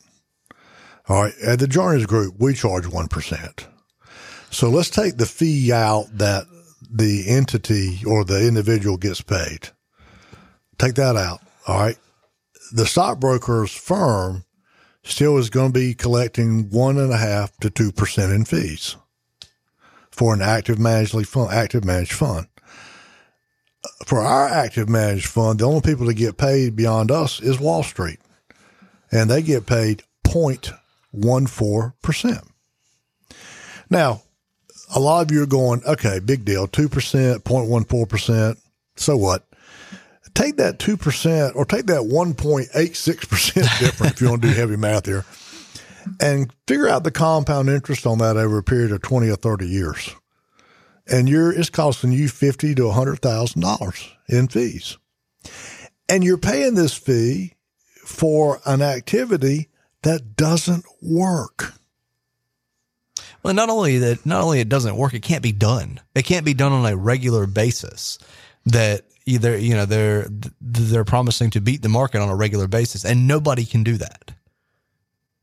All 1.08 1.22
right. 1.22 1.34
At 1.44 1.58
the 1.58 1.66
Journeys 1.66 2.06
Group, 2.06 2.34
we 2.38 2.54
charge 2.54 2.84
1%. 2.84 3.64
So 4.50 4.70
let's 4.70 4.90
take 4.90 5.16
the 5.16 5.26
fee 5.26 5.72
out 5.72 6.06
that 6.14 6.44
the 6.90 7.28
entity 7.28 8.00
or 8.06 8.24
the 8.24 8.46
individual 8.46 8.96
gets 8.96 9.20
paid. 9.20 9.68
Take 10.78 10.94
that 10.94 11.16
out. 11.16 11.40
All 11.66 11.78
right. 11.78 11.98
The 12.72 12.86
stockbroker's 12.86 13.72
firm 13.72 14.44
still 15.02 15.38
is 15.38 15.50
going 15.50 15.72
to 15.72 15.78
be 15.78 15.94
collecting 15.94 16.68
one 16.70 16.98
and 16.98 17.12
a 17.12 17.16
half 17.16 17.56
to 17.58 17.70
two 17.70 17.92
percent 17.92 18.32
in 18.32 18.44
fees 18.44 18.96
for 20.10 20.34
an 20.34 20.42
active 20.42 20.78
managed 20.78 21.28
fund, 21.28 21.50
active 21.50 21.84
managed 21.84 22.12
fund 22.12 22.46
for 24.06 24.20
our 24.20 24.48
active 24.48 24.88
managed 24.88 25.26
fund, 25.26 25.58
the 25.58 25.64
only 25.64 25.80
people 25.80 26.06
that 26.06 26.14
get 26.14 26.36
paid 26.36 26.76
beyond 26.76 27.10
us 27.10 27.40
is 27.40 27.60
Wall 27.60 27.82
Street, 27.82 28.20
and 29.10 29.30
they 29.30 29.42
get 29.42 29.66
paid 29.66 30.02
0.14%. 30.24 32.48
Now, 33.90 34.22
a 34.94 35.00
lot 35.00 35.22
of 35.22 35.30
you 35.30 35.42
are 35.42 35.46
going, 35.46 35.82
okay, 35.84 36.20
big 36.20 36.44
deal, 36.44 36.68
2%, 36.68 37.42
0.14%. 37.42 38.56
So 38.96 39.16
what? 39.16 39.44
Take 40.34 40.56
that 40.56 40.78
2% 40.78 41.56
or 41.56 41.64
take 41.64 41.86
that 41.86 42.02
1.86% 42.02 43.54
difference 43.80 44.12
if 44.12 44.20
you 44.20 44.30
want 44.30 44.42
to 44.42 44.48
do 44.48 44.54
heavy 44.54 44.76
math 44.76 45.06
here 45.06 45.24
and 46.20 46.52
figure 46.66 46.88
out 46.88 47.04
the 47.04 47.10
compound 47.10 47.68
interest 47.68 48.06
on 48.06 48.18
that 48.18 48.36
over 48.36 48.58
a 48.58 48.62
period 48.62 48.92
of 48.92 49.02
20 49.02 49.28
or 49.28 49.36
30 49.36 49.66
years 49.66 50.14
and 51.10 51.28
you're 51.28 51.52
it's 51.52 51.70
costing 51.70 52.12
you 52.12 52.28
fifty 52.28 52.74
to 52.74 52.90
hundred 52.90 53.20
thousand 53.20 53.62
dollars 53.62 54.08
in 54.28 54.48
fees, 54.48 54.98
and 56.08 56.24
you're 56.24 56.38
paying 56.38 56.74
this 56.74 56.94
fee 56.94 57.54
for 58.04 58.60
an 58.64 58.82
activity 58.82 59.68
that 60.02 60.36
doesn't 60.36 60.84
work. 61.02 61.74
Well, 63.42 63.54
not 63.54 63.70
only 63.70 63.98
that, 63.98 64.26
not 64.26 64.42
only 64.42 64.60
it 64.60 64.68
doesn't 64.68 64.96
work, 64.96 65.14
it 65.14 65.22
can't 65.22 65.42
be 65.42 65.52
done. 65.52 66.00
It 66.14 66.24
can't 66.24 66.44
be 66.44 66.54
done 66.54 66.72
on 66.72 66.84
a 66.84 66.96
regular 66.96 67.46
basis. 67.46 68.18
That 68.66 69.02
either 69.26 69.56
you 69.56 69.74
know 69.74 69.86
they're 69.86 70.28
they're 70.60 71.04
promising 71.04 71.50
to 71.50 71.60
beat 71.60 71.82
the 71.82 71.88
market 71.88 72.20
on 72.20 72.28
a 72.28 72.36
regular 72.36 72.68
basis, 72.68 73.04
and 73.04 73.28
nobody 73.28 73.64
can 73.64 73.82
do 73.82 73.96
that 73.96 74.32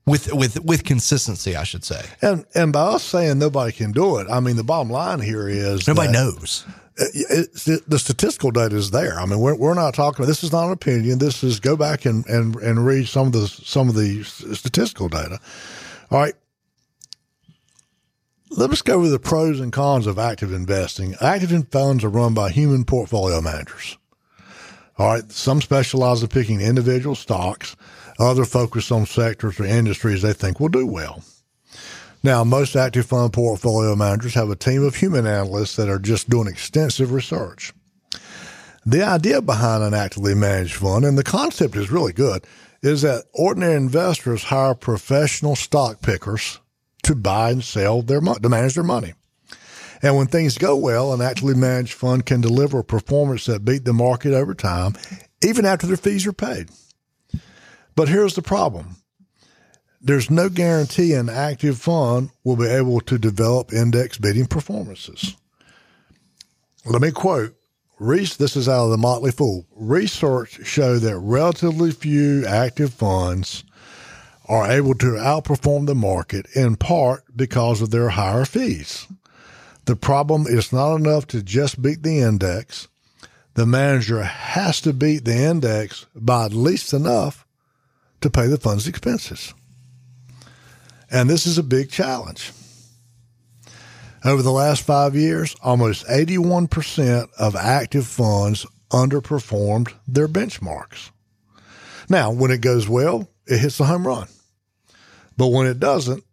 with 0.05 0.31
with 0.33 0.63
with 0.63 0.83
consistency, 0.83 1.55
I 1.55 1.63
should 1.63 1.83
say. 1.83 2.05
And 2.21 2.45
and 2.53 2.71
by 2.71 2.81
us 2.81 3.03
saying 3.03 3.39
nobody 3.39 3.71
can 3.71 3.91
do 3.91 4.17
it, 4.17 4.27
I 4.29 4.39
mean 4.39 4.55
the 4.55 4.63
bottom 4.63 4.91
line 4.91 5.19
here 5.19 5.50
is 5.50 5.88
nobody 5.88 6.12
knows. 6.12 6.65
It, 6.97 7.83
the 7.89 8.00
statistical 8.00 8.51
data 8.51 8.74
is 8.74 8.91
there. 8.91 9.19
I 9.19 9.25
mean, 9.25 9.39
we're, 9.39 9.55
we're 9.55 9.74
not 9.74 9.93
talking. 9.93 10.25
This 10.25 10.45
is 10.45 10.53
not 10.53 10.67
an 10.67 10.71
opinion. 10.71 11.19
This 11.19 11.43
is 11.43 11.59
go 11.59 11.75
back 11.75 12.05
and, 12.05 12.25
and, 12.27 12.55
and 12.55 12.85
read 12.85 13.09
some 13.09 13.27
of 13.27 13.33
the 13.33 13.47
some 13.47 13.89
of 13.89 13.95
the 13.95 14.24
statistical 14.24 15.09
data. 15.09 15.39
All 16.09 16.19
right. 16.19 16.35
Let 18.51 18.69
us 18.69 18.81
go 18.81 18.95
over 18.95 19.09
the 19.09 19.19
pros 19.19 19.59
and 19.59 19.74
cons 19.74 20.07
of 20.07 20.17
active 20.17 20.53
investing. 20.53 21.15
Active 21.19 21.67
funds 21.69 22.05
are 22.05 22.09
run 22.09 22.33
by 22.33 22.50
human 22.51 22.85
portfolio 22.85 23.41
managers. 23.41 23.97
All 24.97 25.07
right. 25.07 25.29
Some 25.29 25.62
specialize 25.62 26.21
in 26.21 26.29
picking 26.29 26.62
individual 26.62 27.15
stocks 27.15 27.75
other 28.19 28.45
focus 28.45 28.91
on 28.91 29.05
sectors 29.05 29.60
or 29.60 29.65
industries 29.65 30.22
they 30.22 30.34
think 30.34 30.60
will 30.60 30.69
do 30.69 30.86
well. 30.86 31.24
Now, 32.24 32.43
most 32.43 32.75
active 32.75 33.05
fund 33.05 33.34
portfolio 33.34 33.95
managers 33.95 34.34
have 34.34 34.50
a 34.50 34.55
team 34.55 34.84
of 34.84 34.95
human 34.95 35.27
analysts 35.27 35.75
that 35.75 35.89
are 35.89 36.00
just 36.00 36.29
doing 36.29 36.48
extensive 36.48 37.12
research. 37.12 37.72
The 38.86 39.03
idea 39.03 39.41
behind 39.41 39.84
an 39.84 39.93
actively 39.93 40.34
managed 40.34 40.75
fund, 40.75 41.05
and 41.05 41.17
the 41.17 41.24
concept 41.24 41.75
is 41.75 41.91
really 41.91 42.13
good, 42.13 42.45
is 42.81 43.01
that 43.01 43.25
ordinary 43.34 43.75
investors 43.75 44.43
hire 44.43 44.75
professional 44.75 45.55
stock 45.55 46.01
pickers 46.01 46.60
to 47.03 47.15
buy 47.15 47.51
and 47.51 47.63
sell 47.63 48.01
their 48.01 48.22
money, 48.22 48.39
to 48.39 48.50
manage 48.50 48.75
their 48.75 48.84
money. 48.84 49.13
And 50.01 50.17
when 50.17 50.27
things 50.27 50.57
go 50.57 50.75
well, 50.75 51.13
an 51.13 51.22
actively 51.22 51.55
managed 51.55 51.93
fund 51.93 52.25
can 52.25 52.41
deliver 52.41 52.79
a 52.79 52.84
performance 52.84 53.45
that 53.45 53.65
beat 53.65 53.86
the 53.86 53.93
market 53.93 54.34
over 54.34 54.53
time, 54.53 54.93
even 55.43 55.65
after 55.65 55.88
their 55.88 55.98
fees 55.98 56.27
are 56.27 56.34
paid. 56.34 56.69
But 57.95 58.09
here's 58.09 58.35
the 58.35 58.41
problem. 58.41 58.97
There's 60.01 60.29
no 60.29 60.49
guarantee 60.49 61.13
an 61.13 61.29
active 61.29 61.79
fund 61.79 62.29
will 62.43 62.57
be 62.57 62.67
able 62.67 63.01
to 63.01 63.17
develop 63.17 63.73
index 63.73 64.17
beating 64.17 64.45
performances. 64.45 65.35
Let 66.85 67.01
me 67.01 67.11
quote 67.11 67.55
this 67.97 68.55
is 68.55 68.67
out 68.67 68.85
of 68.85 68.91
the 68.91 68.97
Motley 68.97 69.31
Fool. 69.31 69.65
Research 69.73 70.65
show 70.65 70.99
that 70.99 71.17
relatively 71.17 71.91
few 71.91 72.45
active 72.45 72.93
funds 72.93 73.63
are 74.47 74.69
able 74.69 74.93
to 74.95 75.13
outperform 75.13 75.87
the 75.87 75.95
market 75.95 76.45
in 76.55 76.75
part 76.75 77.23
because 77.35 77.81
of 77.81 77.91
their 77.91 78.09
higher 78.09 78.45
fees. 78.45 79.07
The 79.85 79.95
problem 79.95 80.45
is 80.47 80.73
not 80.73 80.95
enough 80.95 81.25
to 81.27 81.41
just 81.41 81.81
beat 81.81 82.03
the 82.03 82.19
index. 82.19 82.87
The 83.53 83.65
manager 83.65 84.21
has 84.23 84.81
to 84.81 84.93
beat 84.93 85.25
the 85.25 85.35
index 85.35 86.05
by 86.13 86.45
at 86.45 86.53
least 86.53 86.93
enough 86.93 87.44
to 88.25 88.32
pay 88.32 88.48
the 88.48 88.58
fund's 88.58 88.88
expenses. 88.88 89.53
And 91.12 91.29
this 91.29 91.46
is 91.46 91.60
a 91.60 91.63
big 91.63 91.91
challenge. 91.91 92.51
Over 94.24 94.41
the 94.41 94.51
last 94.51 94.82
five 94.82 95.15
years, 95.15 95.55
almost 95.62 96.08
81% 96.08 97.29
of 97.38 97.55
active 97.55 98.08
funds 98.08 98.65
underperformed 98.89 99.94
their 100.08 100.27
benchmarks. 100.27 101.12
Now, 102.10 102.32
when 102.32 102.50
it 102.50 102.62
goes 102.62 102.89
well, 102.89 103.29
it 103.46 103.60
hits 103.60 103.77
the 103.77 103.86
home 103.86 104.08
run. 104.08 104.27
But 105.38 105.48
when 105.50 105.67
it 105.67 105.79
doesn't, 105.79 106.24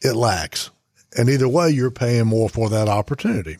it 0.00 0.16
lags. 0.16 0.70
And 1.14 1.28
either 1.28 1.46
way, 1.46 1.68
you're 1.68 1.90
paying 1.90 2.26
more 2.26 2.48
for 2.48 2.70
that 2.70 2.88
opportunity. 2.88 3.58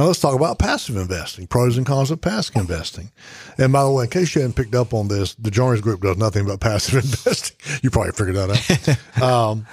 Now 0.00 0.06
let's 0.06 0.18
talk 0.18 0.34
about 0.34 0.58
passive 0.58 0.96
investing, 0.96 1.46
pros 1.46 1.76
and 1.76 1.84
cons 1.84 2.10
of 2.10 2.22
passive 2.22 2.56
investing. 2.56 3.12
And 3.58 3.70
by 3.70 3.84
the 3.84 3.90
way, 3.90 4.04
in 4.04 4.10
case 4.10 4.34
you 4.34 4.40
hadn't 4.40 4.56
picked 4.56 4.74
up 4.74 4.94
on 4.94 5.08
this, 5.08 5.34
the 5.34 5.50
Journeys 5.50 5.82
Group 5.82 6.00
does 6.00 6.16
nothing 6.16 6.46
but 6.46 6.58
passive 6.58 6.94
investing. 7.04 7.54
You 7.82 7.90
probably 7.90 8.12
figured 8.12 8.36
that 8.36 8.98
out. 9.18 9.22
um, 9.22 9.66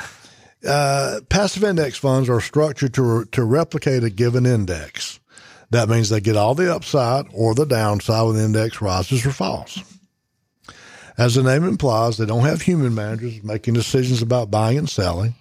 uh, 0.67 1.21
passive 1.29 1.63
index 1.63 1.97
funds 1.97 2.27
are 2.27 2.41
structured 2.41 2.93
to, 2.95 3.23
to 3.23 3.45
replicate 3.45 4.03
a 4.03 4.09
given 4.09 4.45
index. 4.45 5.21
That 5.69 5.87
means 5.87 6.09
they 6.09 6.19
get 6.19 6.35
all 6.35 6.55
the 6.55 6.75
upside 6.75 7.27
or 7.33 7.55
the 7.55 7.65
downside 7.65 8.25
when 8.25 8.35
the 8.35 8.43
index 8.43 8.81
rises 8.81 9.25
or 9.25 9.31
falls. 9.31 9.81
As 11.17 11.35
the 11.35 11.43
name 11.43 11.63
implies, 11.63 12.17
they 12.17 12.25
don't 12.25 12.43
have 12.43 12.63
human 12.63 12.93
managers 12.93 13.41
making 13.45 13.75
decisions 13.75 14.21
about 14.21 14.51
buying 14.51 14.77
and 14.77 14.89
selling. 14.89 15.35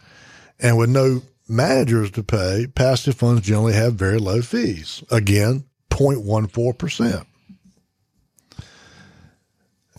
And 0.60 0.78
with 0.78 0.90
no 0.90 1.22
managers 1.48 2.10
to 2.12 2.22
pay, 2.22 2.66
passive 2.74 3.14
funds 3.14 3.42
generally 3.42 3.74
have 3.74 3.94
very 3.94 4.18
low 4.18 4.42
fees. 4.42 5.02
Again, 5.10 5.64
0.14%. 5.90 7.26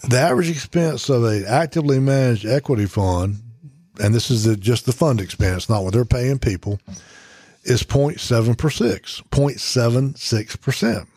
The 0.07 0.19
average 0.19 0.49
expense 0.49 1.09
of 1.09 1.23
an 1.23 1.45
actively 1.47 1.99
managed 1.99 2.45
equity 2.45 2.85
fund, 2.85 3.37
and 3.99 4.13
this 4.13 4.29
is 4.29 4.43
the, 4.43 4.55
just 4.55 4.85
the 4.85 4.91
fund 4.91 5.19
expense, 5.19 5.69
not 5.69 5.83
what 5.83 5.93
they're 5.93 6.05
paying 6.05 6.37
people, 6.37 6.79
is 7.63 7.83
0.76, 7.83 9.23
0.76%. 9.29 11.07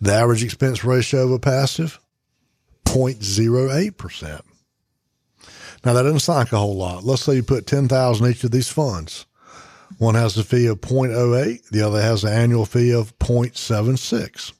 The 0.00 0.12
average 0.12 0.42
expense 0.42 0.82
ratio 0.82 1.24
of 1.24 1.32
a 1.32 1.38
passive, 1.38 2.00
0.08%. 2.86 4.40
Now 5.84 5.94
that 5.94 6.02
doesn't 6.02 6.20
sound 6.20 6.38
like 6.38 6.52
a 6.52 6.58
whole 6.58 6.76
lot. 6.76 7.04
Let's 7.04 7.22
say 7.22 7.36
you 7.36 7.42
put 7.42 7.66
10,000 7.66 8.26
each 8.26 8.44
of 8.44 8.50
these 8.50 8.68
funds. 8.68 9.26
One 9.98 10.14
has 10.14 10.36
a 10.38 10.44
fee 10.44 10.66
of 10.66 10.80
0.08, 10.80 11.68
the 11.68 11.82
other 11.82 12.00
has 12.00 12.24
an 12.24 12.32
annual 12.32 12.64
fee 12.64 12.92
of 12.92 13.18
0.76. 13.18 14.52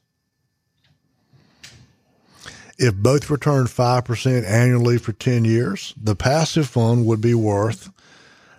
If 2.77 2.95
both 2.95 3.29
return 3.29 3.65
5% 3.65 4.45
annually 4.45 4.97
for 4.97 5.13
10 5.13 5.45
years, 5.45 5.93
the 6.01 6.15
passive 6.15 6.67
fund 6.67 7.05
would 7.05 7.21
be 7.21 7.33
worth 7.33 7.91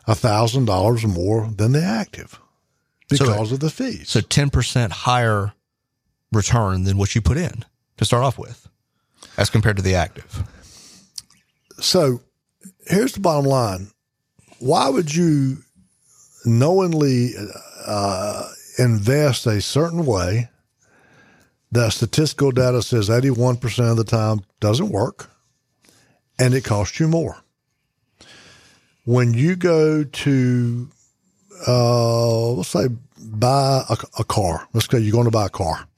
$1,000 0.09 1.15
more 1.15 1.51
than 1.55 1.73
the 1.73 1.83
active 1.83 2.41
because 3.09 3.49
so, 3.49 3.55
of 3.55 3.61
the 3.61 3.71
fees. 3.71 4.09
So 4.09 4.21
10% 4.21 4.91
higher 4.91 5.53
return 6.33 6.85
than 6.85 6.97
what 6.97 7.15
you 7.15 7.21
put 7.21 7.37
in 7.37 7.65
to 7.99 8.05
start 8.05 8.25
off 8.25 8.39
with 8.39 8.69
as 9.37 9.51
compared 9.51 9.77
to 9.77 9.83
the 9.83 9.95
active. 9.95 10.43
So 11.81 12.21
here's 12.87 13.13
the 13.13 13.21
bottom 13.21 13.45
line. 13.45 13.89
Why 14.59 14.89
would 14.89 15.15
you 15.15 15.59
knowingly 16.45 17.31
uh, 17.87 18.49
invest 18.79 19.47
a 19.47 19.61
certain 19.61 20.07
way 20.07 20.49
that 21.73 21.93
statistical 21.93 22.51
data 22.51 22.83
says 22.83 23.09
81% 23.09 23.91
of 23.91 23.97
the 23.97 24.05
time 24.05 24.43
doesn't 24.61 24.91
work 24.91 25.31
and 26.39 26.55
it 26.55 26.65
costs 26.65 27.01
you 27.01 27.09
more? 27.09 27.37
When 29.05 29.35
you 29.35 29.57
go 29.57 30.05
to, 30.05 30.89
uh, 31.67 32.51
let's 32.53 32.69
say, 32.69 32.89
buy 33.19 33.85
a, 33.89 33.97
a 34.21 34.25
car, 34.25 34.69
let's 34.73 34.89
say 34.89 35.01
you're 35.01 35.13
going 35.13 35.25
to 35.25 35.31
buy 35.31 35.47
a 35.47 35.51
car 35.51 35.89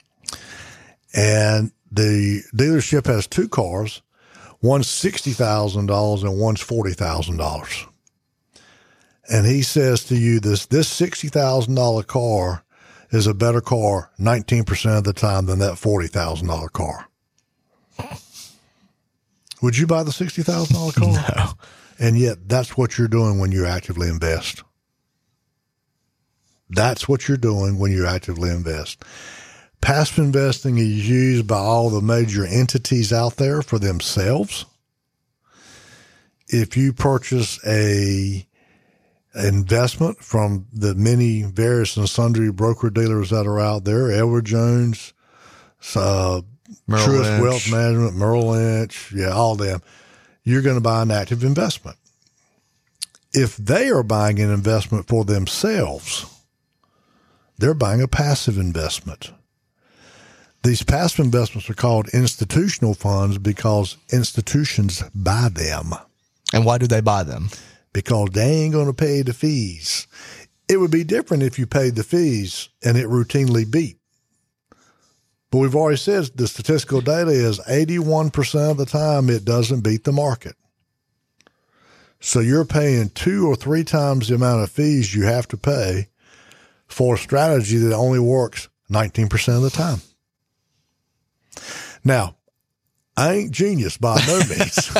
and 1.15 1.71
the 1.91 2.43
dealership 2.55 3.07
has 3.07 3.27
two 3.27 3.49
cars 3.49 4.03
One's 4.64 4.87
$60,000 4.87 6.22
and 6.22 6.40
one's 6.40 6.64
$40,000. 6.64 7.87
And 9.31 9.46
he 9.46 9.61
says 9.61 10.05
to 10.05 10.16
you, 10.16 10.40
this, 10.40 10.64
this 10.64 10.88
$60,000 10.98 12.07
car 12.07 12.64
is 13.11 13.27
a 13.27 13.35
better 13.35 13.61
car 13.61 14.11
19% 14.18 14.96
of 14.96 15.05
the 15.05 15.12
time 15.12 15.44
than 15.44 15.59
that 15.59 15.74
$40,000 15.74 16.72
car. 16.72 17.11
Would 19.61 19.77
you 19.77 19.87
buy 19.87 20.03
the 20.03 20.11
$60,000 20.11 20.94
car? 20.94 21.35
No. 21.37 21.53
And 21.98 22.18
yet 22.18 22.48
that's 22.48 22.74
what 22.74 22.96
you're 22.96 23.07
doing 23.07 23.38
when 23.38 23.53
you 23.53 23.66
actively 23.66 24.09
invest. 24.09 24.64
That's 26.70 27.07
what 27.07 27.29
you're 27.29 27.37
doing 27.37 27.79
when 27.79 27.92
you 27.92 28.07
actively 28.07 28.48
invest. 28.48 29.05
Passive 29.85 30.25
investing 30.25 30.79
is 30.79 31.07
used 31.07 31.47
by 31.47 31.59
all 31.59 31.90
the 31.90 32.01
major 32.01 32.47
entities 32.47 33.12
out 33.12 33.37
there 33.37 33.61
for 33.61 33.79
themselves. 33.79 34.64
If 36.49 36.75
you 36.75 36.94
purchase 36.94 37.61
a 37.66 38.47
investment 39.35 40.20
from 40.25 40.68
the 40.73 40.94
many 40.94 41.42
various 41.42 41.99
and 41.99 42.09
sundry 42.09 42.51
broker 42.51 42.88
dealers 42.88 43.29
that 43.29 43.47
are 43.47 43.61
out 43.61 43.85
there, 43.85 44.11
Edward 44.11 44.47
Jones, 44.47 45.12
uh, 45.94 46.40
Truist 46.88 47.42
Wealth 47.42 47.70
Management, 47.70 48.16
Merrill 48.16 48.53
Lynch, 48.53 49.12
yeah, 49.14 49.33
all 49.33 49.55
them, 49.55 49.83
you're 50.44 50.62
going 50.62 50.77
to 50.77 50.81
buy 50.81 51.03
an 51.03 51.11
active 51.11 51.44
investment. 51.44 51.99
If 53.35 53.59
they 53.59 53.90
are 53.90 54.03
buying 54.03 54.40
an 54.40 54.51
investment 54.51 55.09
for 55.09 55.27
themselves, 55.27 56.25
they're 57.59 57.75
buying 57.75 58.01
a 58.01 58.09
passive 58.09 58.57
investment. 58.57 59.31
These 60.64 60.83
passive 60.83 61.27
investments 61.27 61.68
are 61.68 61.74
called 61.74 62.09
institutional 62.14 62.94
funds 62.94 63.37
because 63.37 63.98
institutions 64.11 65.03
buy 65.14 65.50
them. 65.53 65.92
And 66.55 66.64
why 66.64 66.79
do 66.79 66.87
they 66.87 67.03
buy 67.03 67.22
them? 67.22 67.50
Because 67.92 68.31
they 68.33 68.62
ain't 68.62 68.72
going 68.72 68.87
to 68.87 68.94
pay 68.94 69.20
the 69.20 69.35
fees. 69.35 70.07
It 70.66 70.79
would 70.79 70.90
be 70.90 71.05
different 71.05 71.42
if 71.42 71.59
you 71.59 71.66
paid 71.66 71.96
the 71.96 72.03
fees 72.03 72.70
and 72.83 72.96
it 72.96 73.09
routinely 73.09 73.70
beat. 73.70 73.98
But 75.50 75.59
we've 75.59 75.77
already 75.77 75.98
said 75.98 76.31
the 76.35 76.48
statistical 76.48 77.03
data 77.03 77.31
is 77.31 77.61
81% 77.61 78.70
of 78.70 78.79
the 78.79 78.87
time 78.87 79.29
it 79.29 79.44
doesn't 79.44 79.85
beat 79.85 80.05
the 80.05 80.12
market. 80.12 80.57
So 82.20 82.40
you're 82.40 82.64
paying 82.64 83.11
two 83.11 83.46
or 83.46 83.55
three 83.55 83.85
times 83.85 84.29
the 84.29 84.37
amount 84.37 84.62
of 84.62 84.70
fees 84.70 85.14
you 85.14 85.24
have 85.24 85.46
to 85.48 85.59
pay 85.59 86.09
for 86.87 87.16
a 87.16 87.18
strategy 87.18 87.77
that 87.77 87.94
only 87.94 88.18
works 88.18 88.70
19% 88.90 89.57
of 89.57 89.62
the 89.62 89.68
time. 89.68 90.00
Now, 92.05 92.37
I 93.17 93.35
ain't 93.35 93.51
genius 93.51 93.97
by 93.97 94.21
no 94.27 94.38
means, 94.49 94.90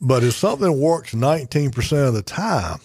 but 0.00 0.24
if 0.24 0.34
something 0.34 0.80
works 0.80 1.14
19% 1.14 2.08
of 2.08 2.14
the 2.14 2.22
time, 2.22 2.80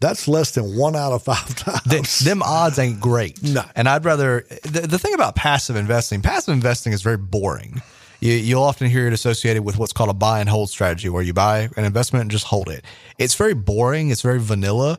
that's 0.00 0.28
less 0.28 0.52
than 0.52 0.76
one 0.76 0.94
out 0.94 1.12
of 1.12 1.22
five 1.22 1.54
times. 1.56 1.82
The, 1.84 2.24
them 2.24 2.42
odds 2.42 2.78
ain't 2.78 3.00
great. 3.00 3.42
No. 3.42 3.64
And 3.74 3.88
I'd 3.88 4.04
rather, 4.04 4.44
the, 4.62 4.86
the 4.86 4.98
thing 4.98 5.14
about 5.14 5.34
passive 5.34 5.76
investing, 5.76 6.22
passive 6.22 6.54
investing 6.54 6.92
is 6.92 7.02
very 7.02 7.16
boring. 7.16 7.82
You, 8.20 8.32
you'll 8.32 8.62
often 8.62 8.88
hear 8.88 9.06
it 9.06 9.12
associated 9.12 9.64
with 9.64 9.78
what's 9.78 9.92
called 9.92 10.10
a 10.10 10.14
buy 10.14 10.40
and 10.40 10.48
hold 10.48 10.70
strategy, 10.70 11.08
where 11.08 11.22
you 11.22 11.32
buy 11.32 11.68
an 11.76 11.84
investment 11.84 12.22
and 12.22 12.30
just 12.30 12.46
hold 12.46 12.68
it. 12.68 12.84
It's 13.18 13.34
very 13.34 13.54
boring. 13.54 14.10
It's 14.10 14.22
very 14.22 14.40
vanilla. 14.40 14.98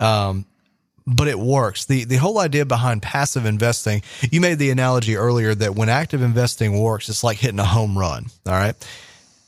Um, 0.00 0.46
but 1.08 1.28
it 1.28 1.38
works. 1.38 1.86
The 1.86 2.04
the 2.04 2.16
whole 2.16 2.38
idea 2.38 2.64
behind 2.64 3.02
passive 3.02 3.46
investing, 3.46 4.02
you 4.30 4.40
made 4.40 4.58
the 4.58 4.70
analogy 4.70 5.16
earlier 5.16 5.54
that 5.54 5.74
when 5.74 5.88
active 5.88 6.22
investing 6.22 6.78
works, 6.78 7.08
it's 7.08 7.24
like 7.24 7.38
hitting 7.38 7.58
a 7.58 7.64
home 7.64 7.96
run. 7.96 8.26
All 8.46 8.52
right. 8.52 8.74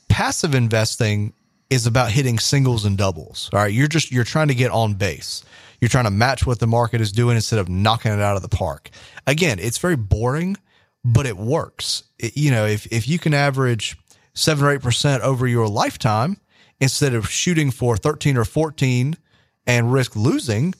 Passive 0.08 0.54
investing 0.54 1.32
is 1.68 1.86
about 1.86 2.10
hitting 2.10 2.38
singles 2.38 2.84
and 2.84 2.96
doubles. 2.96 3.50
All 3.52 3.60
right. 3.60 3.72
You're 3.72 3.88
just 3.88 4.10
you're 4.10 4.24
trying 4.24 4.48
to 4.48 4.54
get 4.54 4.70
on 4.70 4.94
base. 4.94 5.44
You're 5.80 5.88
trying 5.88 6.04
to 6.04 6.10
match 6.10 6.46
what 6.46 6.58
the 6.58 6.66
market 6.66 7.00
is 7.00 7.12
doing 7.12 7.36
instead 7.36 7.58
of 7.58 7.68
knocking 7.68 8.12
it 8.12 8.20
out 8.20 8.36
of 8.36 8.42
the 8.42 8.48
park. 8.48 8.90
Again, 9.26 9.58
it's 9.58 9.78
very 9.78 9.96
boring, 9.96 10.56
but 11.04 11.26
it 11.26 11.36
works. 11.36 12.02
It, 12.18 12.36
you 12.36 12.50
know, 12.50 12.66
if 12.66 12.86
if 12.92 13.08
you 13.08 13.18
can 13.18 13.34
average 13.34 13.96
seven 14.34 14.64
or 14.64 14.72
eight 14.72 14.82
percent 14.82 15.22
over 15.22 15.46
your 15.46 15.68
lifetime 15.68 16.38
instead 16.80 17.14
of 17.14 17.28
shooting 17.28 17.70
for 17.70 17.96
thirteen 17.96 18.36
or 18.36 18.44
fourteen 18.44 19.16
and 19.66 19.92
risk 19.92 20.16
losing, 20.16 20.74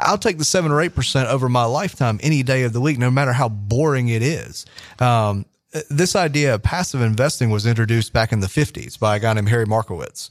I'll 0.00 0.18
take 0.18 0.38
the 0.38 0.44
seven 0.44 0.72
or 0.72 0.80
eight 0.80 0.94
percent 0.94 1.28
over 1.28 1.48
my 1.48 1.64
lifetime 1.64 2.20
any 2.22 2.42
day 2.42 2.64
of 2.64 2.72
the 2.72 2.80
week, 2.80 2.98
no 2.98 3.10
matter 3.10 3.32
how 3.32 3.48
boring 3.48 4.08
it 4.08 4.22
is. 4.22 4.66
Um, 4.98 5.46
this 5.88 6.16
idea 6.16 6.54
of 6.54 6.62
passive 6.62 7.00
investing 7.00 7.50
was 7.50 7.66
introduced 7.66 8.12
back 8.12 8.32
in 8.32 8.40
the 8.40 8.48
50s 8.48 8.98
by 8.98 9.16
a 9.16 9.20
guy 9.20 9.32
named 9.32 9.48
Harry 9.48 9.66
Markowitz. 9.66 10.30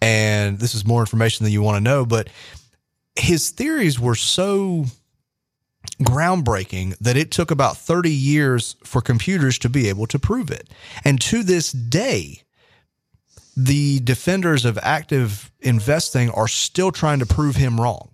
And 0.00 0.58
this 0.58 0.74
is 0.74 0.86
more 0.86 1.00
information 1.00 1.44
than 1.44 1.52
you 1.52 1.62
want 1.62 1.76
to 1.76 1.80
know, 1.80 2.06
but 2.06 2.28
his 3.16 3.50
theories 3.50 3.98
were 3.98 4.14
so 4.14 4.86
groundbreaking 6.02 6.96
that 6.98 7.16
it 7.16 7.30
took 7.30 7.50
about 7.50 7.76
30 7.76 8.10
years 8.10 8.76
for 8.84 9.00
computers 9.00 9.58
to 9.58 9.68
be 9.68 9.88
able 9.88 10.06
to 10.06 10.18
prove 10.18 10.50
it. 10.50 10.68
And 11.04 11.20
to 11.22 11.42
this 11.42 11.72
day, 11.72 12.42
the 13.56 13.98
defenders 14.00 14.64
of 14.64 14.78
active 14.82 15.50
investing 15.60 16.30
are 16.30 16.48
still 16.48 16.92
trying 16.92 17.18
to 17.18 17.26
prove 17.26 17.56
him 17.56 17.80
wrong. 17.80 18.10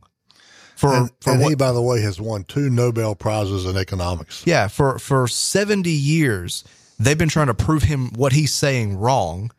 For, 0.84 0.94
and, 0.94 1.10
for 1.20 1.30
and 1.32 1.40
what, 1.40 1.48
he, 1.48 1.54
by 1.54 1.72
the 1.72 1.82
way, 1.82 2.00
has 2.02 2.20
won 2.20 2.44
two 2.44 2.70
Nobel 2.70 3.14
prizes 3.14 3.64
in 3.64 3.76
economics. 3.76 4.46
Yeah, 4.46 4.68
for 4.68 4.98
for 4.98 5.26
seventy 5.26 5.90
years, 5.90 6.64
they've 6.98 7.18
been 7.18 7.28
trying 7.28 7.46
to 7.46 7.54
prove 7.54 7.82
him 7.82 8.10
what 8.14 8.32
he's 8.32 8.52
saying 8.52 8.98
wrong, 8.98 9.50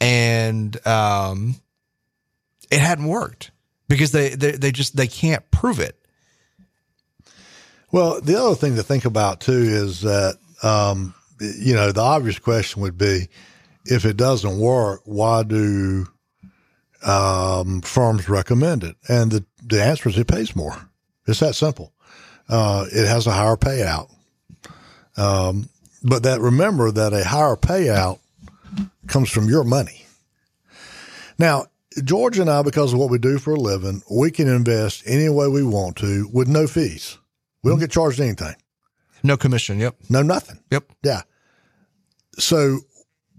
and 0.00 0.84
um, 0.86 1.56
it 2.70 2.80
hadn't 2.80 3.06
worked 3.06 3.50
because 3.88 4.12
they, 4.12 4.30
they 4.30 4.52
they 4.52 4.72
just 4.72 4.96
they 4.96 5.06
can't 5.06 5.48
prove 5.50 5.78
it. 5.80 5.98
Well, 7.92 8.20
the 8.20 8.36
other 8.36 8.56
thing 8.56 8.76
to 8.76 8.82
think 8.82 9.04
about 9.04 9.40
too 9.40 9.52
is 9.52 10.00
that 10.00 10.38
um, 10.62 11.14
you 11.40 11.74
know 11.74 11.92
the 11.92 12.00
obvious 12.00 12.38
question 12.38 12.82
would 12.82 12.98
be 12.98 13.28
if 13.84 14.04
it 14.04 14.16
doesn't 14.16 14.58
work, 14.58 15.02
why 15.04 15.42
do 15.42 16.06
um, 17.04 17.82
firms 17.82 18.28
recommend 18.28 18.82
it? 18.82 18.96
And 19.08 19.30
the, 19.30 19.44
the 19.66 19.82
answer 19.82 20.08
is 20.08 20.18
it 20.18 20.26
pays 20.26 20.54
more. 20.54 20.76
It's 21.26 21.40
that 21.40 21.54
simple. 21.54 21.92
Uh, 22.48 22.86
it 22.92 23.06
has 23.06 23.26
a 23.26 23.32
higher 23.32 23.56
payout. 23.56 24.10
Um, 25.16 25.68
but 26.02 26.24
that 26.24 26.40
remember 26.40 26.90
that 26.90 27.12
a 27.12 27.24
higher 27.24 27.56
payout 27.56 28.18
comes 29.06 29.30
from 29.30 29.48
your 29.48 29.64
money. 29.64 30.06
Now, 31.38 31.66
George 32.02 32.38
and 32.38 32.50
I, 32.50 32.62
because 32.62 32.92
of 32.92 32.98
what 32.98 33.10
we 33.10 33.18
do 33.18 33.38
for 33.38 33.54
a 33.54 33.58
living, 33.60 34.02
we 34.10 34.30
can 34.30 34.48
invest 34.48 35.02
any 35.06 35.28
way 35.28 35.48
we 35.48 35.62
want 35.62 35.96
to 35.96 36.28
with 36.32 36.48
no 36.48 36.66
fees. 36.66 37.18
We 37.62 37.70
don't 37.70 37.78
get 37.78 37.90
charged 37.90 38.20
anything. 38.20 38.56
No 39.22 39.36
commission. 39.36 39.78
Yep. 39.78 39.96
No 40.10 40.22
nothing. 40.22 40.60
Yep. 40.70 40.90
Yeah. 41.02 41.22
So 42.38 42.80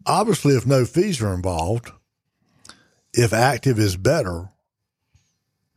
obviously, 0.05 0.55
if 0.55 0.65
no 0.65 0.85
fees 0.85 1.21
are 1.21 1.33
involved, 1.33 1.91
if 3.13 3.33
active 3.33 3.77
is 3.77 3.97
better, 3.97 4.49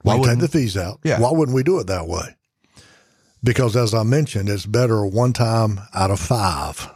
why 0.02 0.16
we 0.16 0.26
take 0.26 0.38
the 0.38 0.48
fees 0.48 0.76
out. 0.76 1.00
Yeah. 1.04 1.20
Why 1.20 1.30
wouldn't 1.32 1.54
we 1.54 1.62
do 1.62 1.78
it 1.80 1.88
that 1.88 2.06
way? 2.06 2.36
Because 3.42 3.76
as 3.76 3.94
I 3.94 4.02
mentioned, 4.02 4.48
it's 4.48 4.66
better 4.66 5.04
one 5.04 5.32
time 5.32 5.80
out 5.94 6.10
of 6.10 6.20
five. 6.20 6.88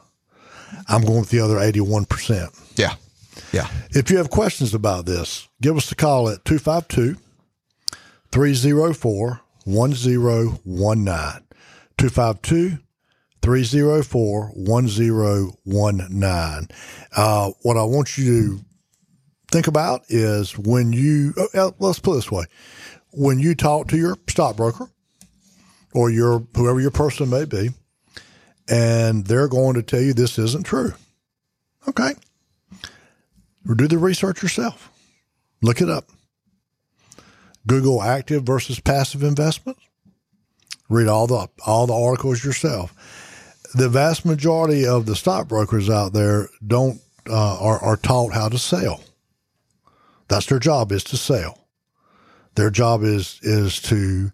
I'm 0.89 1.03
going 1.03 1.21
with 1.21 1.31
the 1.31 1.41
other 1.41 1.57
81%. 1.57 2.77
Yeah. 2.77 2.95
Yeah. 3.53 3.69
If 3.91 4.11
you 4.11 4.19
have 4.19 4.31
questions 4.31 4.75
about 4.75 5.07
this, 5.07 5.49
give 5.61 5.77
us 5.77 5.91
a 5.93 5.95
call 5.95 6.29
at 6.29 6.45
252 6.45 7.21
304 8.31 9.41
1019. 9.65 11.45
252 11.99 12.79
304 13.43 14.53
1019. 14.55 16.69
Uh, 17.15 17.51
what 17.63 17.77
I 17.77 17.83
want 17.83 18.17
you 18.17 18.25
to 18.25 18.61
think 19.51 19.67
about 19.67 20.03
is 20.09 20.57
when 20.59 20.93
you, 20.93 21.35
uh, 21.55 21.71
let's 21.79 21.99
put 21.99 22.13
it 22.13 22.17
this 22.17 22.33
way 22.33 22.45
when 23.13 23.39
you 23.39 23.55
talk 23.55 23.89
to 23.89 23.97
your 23.97 24.17
stockbroker 24.29 24.89
or 25.95 26.11
your 26.11 26.47
whoever 26.57 26.81
your 26.81 26.91
person 26.91 27.31
may 27.31 27.45
be, 27.45 27.71
and 28.69 29.27
they're 29.27 29.49
going 29.49 29.75
to 29.75 29.83
tell 29.83 30.01
you 30.01 30.15
this 30.15 30.39
isn't 30.39 30.65
true. 30.65 30.95
Okay. 31.89 32.15
Do 33.67 33.87
the 33.87 33.99
research 33.99 34.43
yourself. 34.43 34.91
Look 35.63 35.81
it 35.81 35.89
up. 35.89 36.09
Google 37.67 38.03
active 38.03 38.43
versus 38.43 38.81
passive 38.81 39.23
investments. 39.23 39.81
Read 40.89 41.07
all 41.07 41.27
the 41.27 41.49
all 41.65 41.87
the 41.87 41.95
articles 41.95 42.45
yourself. 42.45 42.95
The 43.75 43.89
vast 43.89 44.25
majority 44.25 44.85
of 44.85 45.07
the 45.07 45.17
stockbrokers 45.17 45.89
out 45.89 46.13
there 46.13 46.49
don't 46.67 47.01
uh, 47.29 47.59
are, 47.59 47.79
are 47.79 47.97
taught 47.97 48.33
how 48.33 48.49
to 48.49 48.59
sell. 48.59 49.01
That's 50.29 50.47
their 50.47 50.59
job 50.59 50.93
is 50.93 51.05
to 51.05 51.17
sell. 51.17 51.62
Their 52.55 52.71
job 52.71 53.03
is 53.03 53.39
is 53.43 53.81
to 53.83 54.33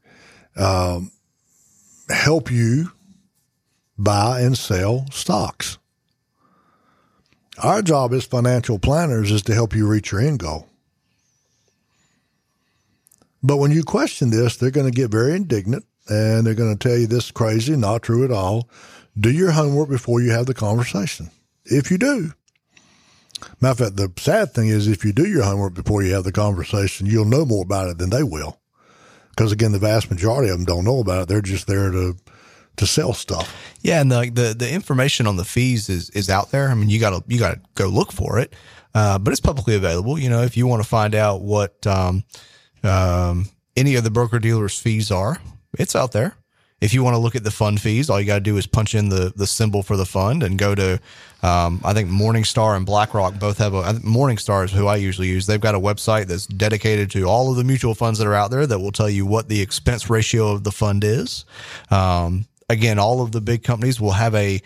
um, 0.57 1.12
help 2.09 2.50
you 2.50 2.92
buy 3.96 4.40
and 4.40 4.57
sell 4.57 5.07
stocks. 5.11 5.78
Our 7.62 7.83
job 7.83 8.12
as 8.12 8.24
financial 8.24 8.78
planners 8.78 9.31
is 9.33 9.42
to 9.42 9.54
help 9.54 9.74
you 9.74 9.87
reach 9.87 10.12
your 10.12 10.20
end 10.20 10.38
goal. 10.38 10.68
But 13.42 13.57
when 13.57 13.70
you 13.70 13.83
question 13.83 14.31
this, 14.31 14.57
they're 14.57 14.70
going 14.70 14.90
to 14.90 14.96
get 14.96 15.11
very 15.11 15.35
indignant 15.35 15.85
and 16.09 16.46
they're 16.46 16.54
going 16.54 16.76
to 16.76 16.88
tell 16.88 16.96
you 16.96 17.07
this 17.07 17.26
is 17.26 17.31
crazy, 17.31 17.76
not 17.76 18.02
true 18.02 18.24
at 18.24 18.31
all. 18.31 18.68
Do 19.18 19.31
your 19.31 19.52
homework 19.52 19.88
before 19.88 20.20
you 20.20 20.31
have 20.31 20.46
the 20.46 20.54
conversation. 20.54 21.31
If 21.64 21.90
you 21.90 21.98
do, 21.98 22.33
matter 23.61 23.85
of 23.85 23.94
fact, 23.94 23.97
the 23.97 24.12
sad 24.21 24.53
thing 24.53 24.68
is 24.68 24.87
if 24.87 25.05
you 25.05 25.12
do 25.12 25.27
your 25.27 25.44
homework 25.44 25.75
before 25.75 26.03
you 26.03 26.14
have 26.14 26.25
the 26.25 26.33
conversation, 26.33 27.07
you'll 27.07 27.25
know 27.25 27.44
more 27.44 27.64
about 27.64 27.88
it 27.88 27.99
than 27.99 28.11
they 28.11 28.23
will. 28.23 28.61
Because 29.31 29.53
again, 29.53 29.73
the 29.73 29.79
vast 29.79 30.11
majority 30.11 30.51
of 30.51 30.59
them 30.59 30.64
don't 30.64 30.85
know 30.85 31.01
about 31.01 31.23
it. 31.23 31.29
They're 31.29 31.40
just 31.40 31.66
there 31.66 31.90
to 31.90 32.16
to 32.77 32.87
sell 32.87 33.12
stuff. 33.12 33.55
Yeah, 33.83 34.01
and 34.01 34.11
the 34.11 34.31
the, 34.33 34.55
the 34.55 34.73
information 34.73 35.27
on 35.27 35.37
the 35.37 35.44
fees 35.44 35.88
is 35.88 36.11
is 36.11 36.31
out 36.31 36.51
there. 36.51 36.68
I 36.68 36.75
mean, 36.75 36.88
you 36.88 36.99
got 36.99 37.11
to 37.11 37.23
you 37.27 37.38
got 37.38 37.55
to 37.55 37.61
go 37.75 37.88
look 37.88 38.12
for 38.12 38.38
it, 38.38 38.55
uh, 38.94 39.18
but 39.18 39.33
it's 39.33 39.40
publicly 39.40 39.75
available. 39.75 40.18
You 40.18 40.31
know, 40.31 40.42
if 40.42 40.57
you 40.57 40.66
want 40.66 40.83
to 40.83 40.88
find 40.88 41.14
out 41.14 41.42
what 41.42 41.87
um, 41.87 42.25
um, 42.83 43.47
any 43.77 43.94
of 43.97 44.05
the 44.05 44.11
broker 44.11 44.38
dealers' 44.38 44.79
fees 44.79 45.11
are, 45.11 45.38
it's 45.79 45.94
out 45.94 46.12
there. 46.12 46.35
If 46.81 46.95
you 46.95 47.03
want 47.03 47.14
to 47.14 47.19
look 47.19 47.35
at 47.35 47.43
the 47.43 47.51
fund 47.51 47.81
fees, 47.81 48.09
all 48.09 48.21
you 48.21 48.27
got 48.27 48.35
to 48.37 48.41
do 48.41 48.57
is 48.57 48.67
punch 48.67 48.95
in 48.95 49.09
the 49.09 49.33
the 49.35 49.47
symbol 49.47 49.83
for 49.83 49.97
the 49.97 50.07
fund 50.07 50.43
and 50.43 50.59
go 50.59 50.75
to. 50.75 51.01
Um, 51.43 51.81
I 51.85 51.93
think 51.93 52.09
Morningstar 52.09 52.77
and 52.77 52.87
BlackRock 52.87 53.38
both 53.38 53.59
have 53.59 53.75
a. 53.75 53.83
Morningstar 53.95 54.64
is 54.64 54.73
who 54.73 54.87
I 54.87 54.97
usually 54.97 55.29
use. 55.29 55.47
They've 55.47 55.61
got 55.61 55.75
a 55.75 55.81
website 55.81 56.27
that's 56.27 56.47
dedicated 56.47 57.11
to 57.12 57.25
all 57.25 57.51
of 57.51 57.57
the 57.57 57.64
mutual 57.64 57.95
funds 57.95 58.19
that 58.19 58.29
are 58.29 58.35
out 58.35 58.51
there 58.51 58.67
that 58.67 58.79
will 58.79 58.93
tell 58.93 59.11
you 59.11 59.27
what 59.27 59.49
the 59.49 59.61
expense 59.61 60.09
ratio 60.09 60.53
of 60.53 60.64
the 60.64 60.73
fund 60.73 61.03
is. 61.05 61.45
Um, 61.91 62.47
again, 62.69 62.99
all 62.99 63.23
of 63.23 63.33
the 63.33 63.41
big 63.41 63.64
companies 63.64 64.01
will 64.01 64.12
have 64.12 64.35
a 64.35 64.61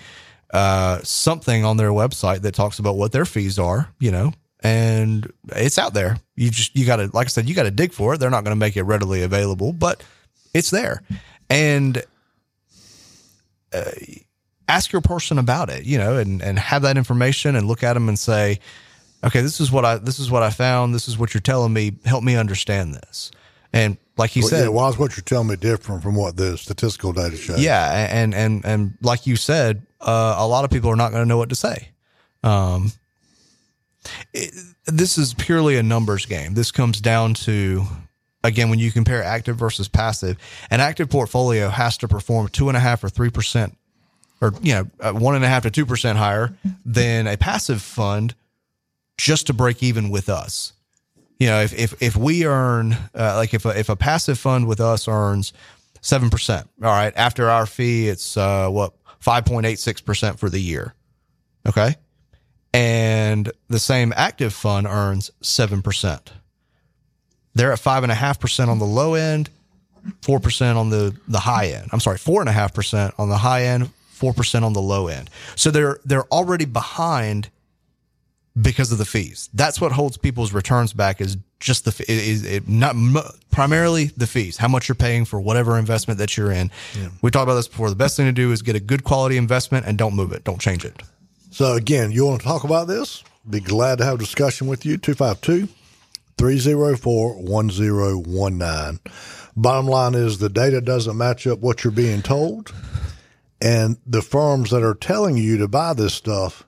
uh, 0.52 1.00
something 1.02 1.64
on 1.64 1.78
their 1.78 1.90
website 1.90 2.42
that 2.42 2.54
talks 2.54 2.78
about 2.78 2.96
what 2.96 3.12
their 3.12 3.24
fees 3.24 3.58
are. 3.58 3.88
You 3.98 4.10
know, 4.10 4.32
and 4.60 5.30
it's 5.48 5.78
out 5.78 5.94
there. 5.94 6.18
You 6.36 6.50
just 6.50 6.76
you 6.76 6.86
got 6.86 6.96
to, 6.96 7.10
like 7.12 7.26
I 7.26 7.28
said, 7.28 7.48
you 7.48 7.54
got 7.54 7.64
to 7.64 7.70
dig 7.70 7.92
for 7.92 8.14
it. 8.14 8.18
They're 8.18 8.30
not 8.30 8.44
going 8.44 8.54
to 8.54 8.60
make 8.60 8.76
it 8.76 8.82
readily 8.82 9.22
available, 9.22 9.72
but 9.72 10.02
it's 10.54 10.70
there. 10.70 11.02
And 11.52 12.02
uh, 13.72 13.90
ask 14.68 14.92
your 14.92 15.02
person 15.02 15.38
about 15.38 15.70
it, 15.70 15.84
you 15.84 15.98
know, 15.98 16.16
and 16.16 16.42
and 16.42 16.58
have 16.58 16.82
that 16.82 16.96
information 16.96 17.56
and 17.56 17.66
look 17.66 17.82
at 17.82 17.94
them 17.94 18.08
and 18.08 18.18
say, 18.18 18.58
okay, 19.24 19.40
this 19.40 19.60
is 19.60 19.70
what 19.70 19.84
I 19.84 19.96
this 19.98 20.18
is 20.18 20.30
what 20.30 20.42
I 20.42 20.50
found. 20.50 20.94
This 20.94 21.08
is 21.08 21.18
what 21.18 21.34
you're 21.34 21.40
telling 21.40 21.72
me. 21.72 21.92
Help 22.04 22.24
me 22.24 22.36
understand 22.36 22.94
this. 22.94 23.30
And 23.72 23.96
like 24.18 24.36
you 24.36 24.42
well, 24.42 24.50
said, 24.50 24.62
yeah, 24.64 24.68
why 24.68 24.88
is 24.88 24.98
what 24.98 25.16
you're 25.16 25.24
telling 25.24 25.48
me 25.48 25.56
different 25.56 26.02
from 26.02 26.14
what 26.14 26.36
the 26.36 26.58
statistical 26.58 27.12
data 27.12 27.36
shows? 27.36 27.62
Yeah, 27.62 28.08
and 28.10 28.34
and 28.34 28.64
and 28.64 28.94
like 29.00 29.26
you 29.26 29.36
said, 29.36 29.86
uh, 30.00 30.36
a 30.38 30.46
lot 30.46 30.64
of 30.64 30.70
people 30.70 30.90
are 30.90 30.96
not 30.96 31.10
going 31.10 31.22
to 31.22 31.28
know 31.28 31.38
what 31.38 31.48
to 31.48 31.54
say. 31.54 31.88
Um, 32.42 32.92
it, 34.34 34.52
this 34.86 35.16
is 35.16 35.32
purely 35.34 35.76
a 35.76 35.82
numbers 35.82 36.26
game. 36.26 36.54
This 36.54 36.70
comes 36.70 37.00
down 37.00 37.34
to 37.34 37.86
again 38.44 38.70
when 38.70 38.78
you 38.78 38.90
compare 38.90 39.22
active 39.22 39.56
versus 39.56 39.88
passive. 39.88 40.36
An 40.70 40.80
active 40.80 41.10
portfolio 41.10 41.68
has 41.68 41.96
to 41.98 42.08
perform 42.08 42.48
two 42.48 42.68
and 42.68 42.76
a 42.76 42.80
half 42.80 43.02
or 43.04 43.08
three 43.08 43.30
percent, 43.30 43.76
or 44.40 44.52
you 44.62 44.74
know 44.74 44.90
uh, 45.00 45.12
one 45.12 45.34
and 45.34 45.44
a 45.44 45.48
half 45.48 45.62
to 45.64 45.70
two 45.70 45.86
percent 45.86 46.18
higher 46.18 46.54
than 46.84 47.26
a 47.26 47.36
passive 47.36 47.82
fund, 47.82 48.34
just 49.16 49.46
to 49.48 49.52
break 49.52 49.82
even 49.82 50.10
with 50.10 50.28
us 50.28 50.72
you 51.42 51.48
know, 51.48 51.60
if 51.60 51.76
if 51.76 52.00
if 52.00 52.16
we 52.16 52.46
earn 52.46 52.92
uh, 52.92 53.34
like 53.34 53.52
if 53.52 53.64
a, 53.64 53.76
if 53.76 53.88
a 53.88 53.96
passive 53.96 54.38
fund 54.38 54.68
with 54.68 54.80
us 54.80 55.08
earns 55.08 55.52
seven 56.00 56.30
percent, 56.30 56.68
all 56.80 56.88
right, 56.88 57.12
after 57.16 57.50
our 57.50 57.66
fee, 57.66 58.06
it's 58.06 58.36
uh, 58.36 58.68
what 58.68 58.92
five 59.18 59.44
point 59.44 59.66
eight 59.66 59.80
six 59.80 60.00
percent 60.00 60.38
for 60.38 60.48
the 60.48 60.60
year, 60.60 60.94
okay, 61.66 61.96
and 62.72 63.50
the 63.66 63.80
same 63.80 64.12
active 64.14 64.54
fund 64.54 64.86
earns 64.86 65.32
seven 65.40 65.82
percent. 65.82 66.32
They're 67.54 67.72
at 67.72 67.78
five 67.78 68.02
and 68.02 68.12
a 68.12 68.14
half 68.14 68.40
percent 68.40 68.70
on 68.70 68.78
the 68.78 68.86
low 68.86 69.14
end, 69.14 69.50
four 70.22 70.40
percent 70.40 70.78
on 70.78 70.90
the 70.90 71.16
the 71.28 71.40
high 71.40 71.68
end. 71.68 71.88
I'm 71.92 72.00
sorry, 72.00 72.18
four 72.18 72.40
and 72.40 72.48
a 72.48 72.52
half 72.52 72.74
percent 72.74 73.14
on 73.18 73.28
the 73.28 73.38
high 73.38 73.64
end, 73.64 73.90
four 74.10 74.32
percent 74.32 74.64
on 74.64 74.72
the 74.72 74.82
low 74.82 75.08
end. 75.08 75.30
So 75.56 75.70
they're 75.70 75.98
they're 76.04 76.24
already 76.24 76.64
behind 76.64 77.50
because 78.60 78.92
of 78.92 78.98
the 78.98 79.04
fees. 79.04 79.48
That's 79.54 79.80
what 79.80 79.92
holds 79.92 80.16
people's 80.16 80.52
returns 80.52 80.92
back 80.92 81.20
is 81.20 81.36
just 81.60 81.84
the 81.84 82.04
is 82.10 82.44
it, 82.44 82.68
not 82.68 82.94
primarily 83.50 84.06
the 84.16 84.26
fees, 84.26 84.56
how 84.56 84.68
much 84.68 84.88
you're 84.88 84.94
paying 84.96 85.24
for 85.24 85.40
whatever 85.40 85.78
investment 85.78 86.18
that 86.18 86.36
you're 86.36 86.52
in. 86.52 86.70
Yeah. 86.98 87.08
We 87.22 87.30
talked 87.30 87.44
about 87.44 87.54
this 87.54 87.68
before. 87.68 87.88
The 87.88 87.96
best 87.96 88.16
thing 88.16 88.26
to 88.26 88.32
do 88.32 88.52
is 88.52 88.62
get 88.62 88.76
a 88.76 88.80
good 88.80 89.04
quality 89.04 89.36
investment 89.36 89.86
and 89.86 89.96
don't 89.96 90.14
move 90.14 90.32
it, 90.32 90.44
don't 90.44 90.60
change 90.60 90.84
it. 90.84 91.00
So 91.50 91.74
again, 91.74 92.12
you 92.12 92.26
want 92.26 92.40
to 92.40 92.46
talk 92.46 92.64
about 92.64 92.88
this? 92.88 93.22
Be 93.48 93.60
glad 93.60 93.98
to 93.98 94.04
have 94.04 94.14
a 94.16 94.18
discussion 94.18 94.66
with 94.66 94.84
you. 94.84 94.96
252 94.96 95.68
304 96.38 97.42
1019. 97.42 99.00
Bottom 99.54 99.86
line 99.86 100.14
is 100.14 100.38
the 100.38 100.48
data 100.48 100.80
doesn't 100.80 101.16
match 101.16 101.46
up 101.46 101.60
what 101.60 101.84
you're 101.84 101.92
being 101.92 102.22
told. 102.22 102.72
And 103.60 103.96
the 104.06 104.22
firms 104.22 104.70
that 104.70 104.82
are 104.82 104.94
telling 104.94 105.36
you 105.36 105.58
to 105.58 105.68
buy 105.68 105.92
this 105.94 106.14
stuff 106.14 106.64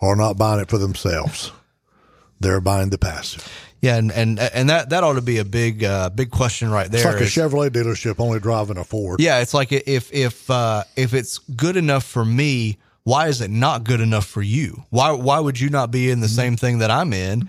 are 0.00 0.16
not 0.16 0.38
buying 0.38 0.60
it 0.60 0.70
for 0.70 0.78
themselves. 0.78 1.52
They're 2.40 2.60
buying 2.60 2.90
the 2.90 2.98
passive. 2.98 3.46
Yeah, 3.80 3.96
and 3.96 4.10
and 4.10 4.40
and 4.40 4.70
that 4.70 4.90
that 4.90 5.04
ought 5.04 5.14
to 5.14 5.22
be 5.22 5.38
a 5.38 5.44
big 5.44 5.84
uh, 5.84 6.10
big 6.10 6.30
question 6.30 6.70
right 6.70 6.90
there. 6.90 7.00
It's 7.00 7.04
like 7.04 7.22
a 7.22 7.50
Chevrolet 7.50 7.70
dealership 7.70 8.18
only 8.18 8.40
driving 8.40 8.76
a 8.76 8.84
Ford. 8.84 9.20
Yeah, 9.20 9.40
it's 9.40 9.54
like 9.54 9.70
if 9.70 10.12
if 10.12 10.50
uh, 10.50 10.82
if 10.96 11.14
it's 11.14 11.38
good 11.38 11.76
enough 11.76 12.04
for 12.04 12.24
me, 12.24 12.78
why 13.04 13.28
is 13.28 13.40
it 13.40 13.50
not 13.50 13.84
good 13.84 14.00
enough 14.00 14.26
for 14.26 14.42
you? 14.42 14.84
Why 14.90 15.12
why 15.12 15.38
would 15.38 15.60
you 15.60 15.70
not 15.70 15.92
be 15.92 16.10
in 16.10 16.20
the 16.20 16.28
same 16.28 16.56
thing 16.56 16.78
that 16.78 16.90
I'm 16.90 17.12
in, 17.12 17.48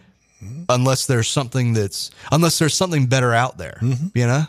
unless 0.70 1.06
there's 1.06 1.28
something 1.28 1.74
that's 1.74 2.12
unless 2.32 2.60
there's 2.60 2.74
something 2.74 3.06
better 3.08 3.34
out 3.34 3.58
there? 3.58 3.78
You 4.14 4.28
know, 4.28 4.44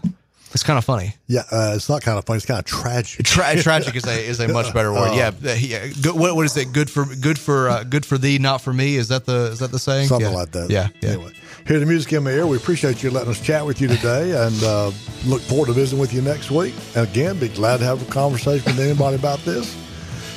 it's 0.53 0.63
kind 0.63 0.79
of 0.79 0.85
funny. 0.85 1.15
Yeah, 1.27 1.43
uh, 1.51 1.73
it's 1.77 1.89
not 1.89 2.03
kind 2.03 2.19
of 2.19 2.25
funny. 2.25 2.39
It's 2.39 2.47
kind 2.47 2.59
of 2.59 2.65
tragic. 2.65 3.25
Tra- 3.27 3.61
tragic 3.63 3.95
is 3.97 4.05
a 4.07 4.27
is 4.27 4.41
a 4.41 4.49
much 4.49 4.73
better 4.75 4.93
word. 4.93 5.13
Yeah, 5.15 5.31
yeah. 5.55 5.87
Good, 6.03 6.15
what 6.19 6.35
what 6.37 6.45
is 6.47 6.57
it? 6.57 6.73
Good 6.73 6.91
for 6.91 7.05
good 7.05 7.39
for 7.39 7.69
uh, 7.69 7.85
good 7.85 8.05
for 8.07 8.19
thee, 8.19 8.39
not 8.39 8.61
for 8.61 8.73
me. 8.73 8.97
Is 8.97 9.09
that 9.09 9.27
the 9.27 9.51
is 9.53 9.59
that 9.61 9.71
the 9.73 9.79
saying? 9.79 10.09
Something 10.09 10.31
Yeah. 10.31 10.37
like 10.37 10.51
that. 10.53 10.71
Yeah, 10.71 10.89
yeah. 11.01 11.11
Anyway, 11.11 11.33
hear 11.67 11.79
the 11.79 11.87
music 11.87 12.13
in 12.13 12.25
my 12.25 12.31
ear. 12.31 12.47
We 12.47 12.57
appreciate 12.57 13.03
you 13.03 13.11
letting 13.11 13.31
us 13.31 13.41
chat 13.41 13.65
with 13.65 13.81
you 13.81 13.89
today 13.89 14.33
and 14.47 14.63
uh, 14.63 14.91
look 15.25 15.41
forward 15.43 15.67
to 15.67 15.73
visiting 15.73 16.01
with 16.01 16.13
you 16.13 16.23
next 16.23 16.51
week. 16.51 16.75
And 16.97 17.09
again, 17.09 17.39
be 17.39 17.49
glad 17.49 17.79
to 17.79 17.85
have 17.85 18.03
a 18.07 18.11
conversation 18.11 18.65
with 18.65 18.81
anybody 18.81 19.17
about 19.17 19.39
this. 19.41 19.77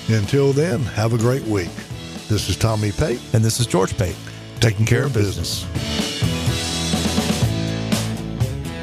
Until 0.10 0.52
then, 0.52 0.82
have 0.82 1.14
a 1.14 1.18
great 1.18 1.44
week. 1.44 1.70
This 2.28 2.50
is 2.50 2.58
Tommy 2.58 2.92
Pate, 2.92 3.22
And 3.34 3.44
this 3.44 3.60
is 3.62 3.66
George 3.68 3.96
Pate, 3.98 4.16
taking 4.64 4.86
care 4.86 5.04
of 5.04 5.14
business. 5.14 6.23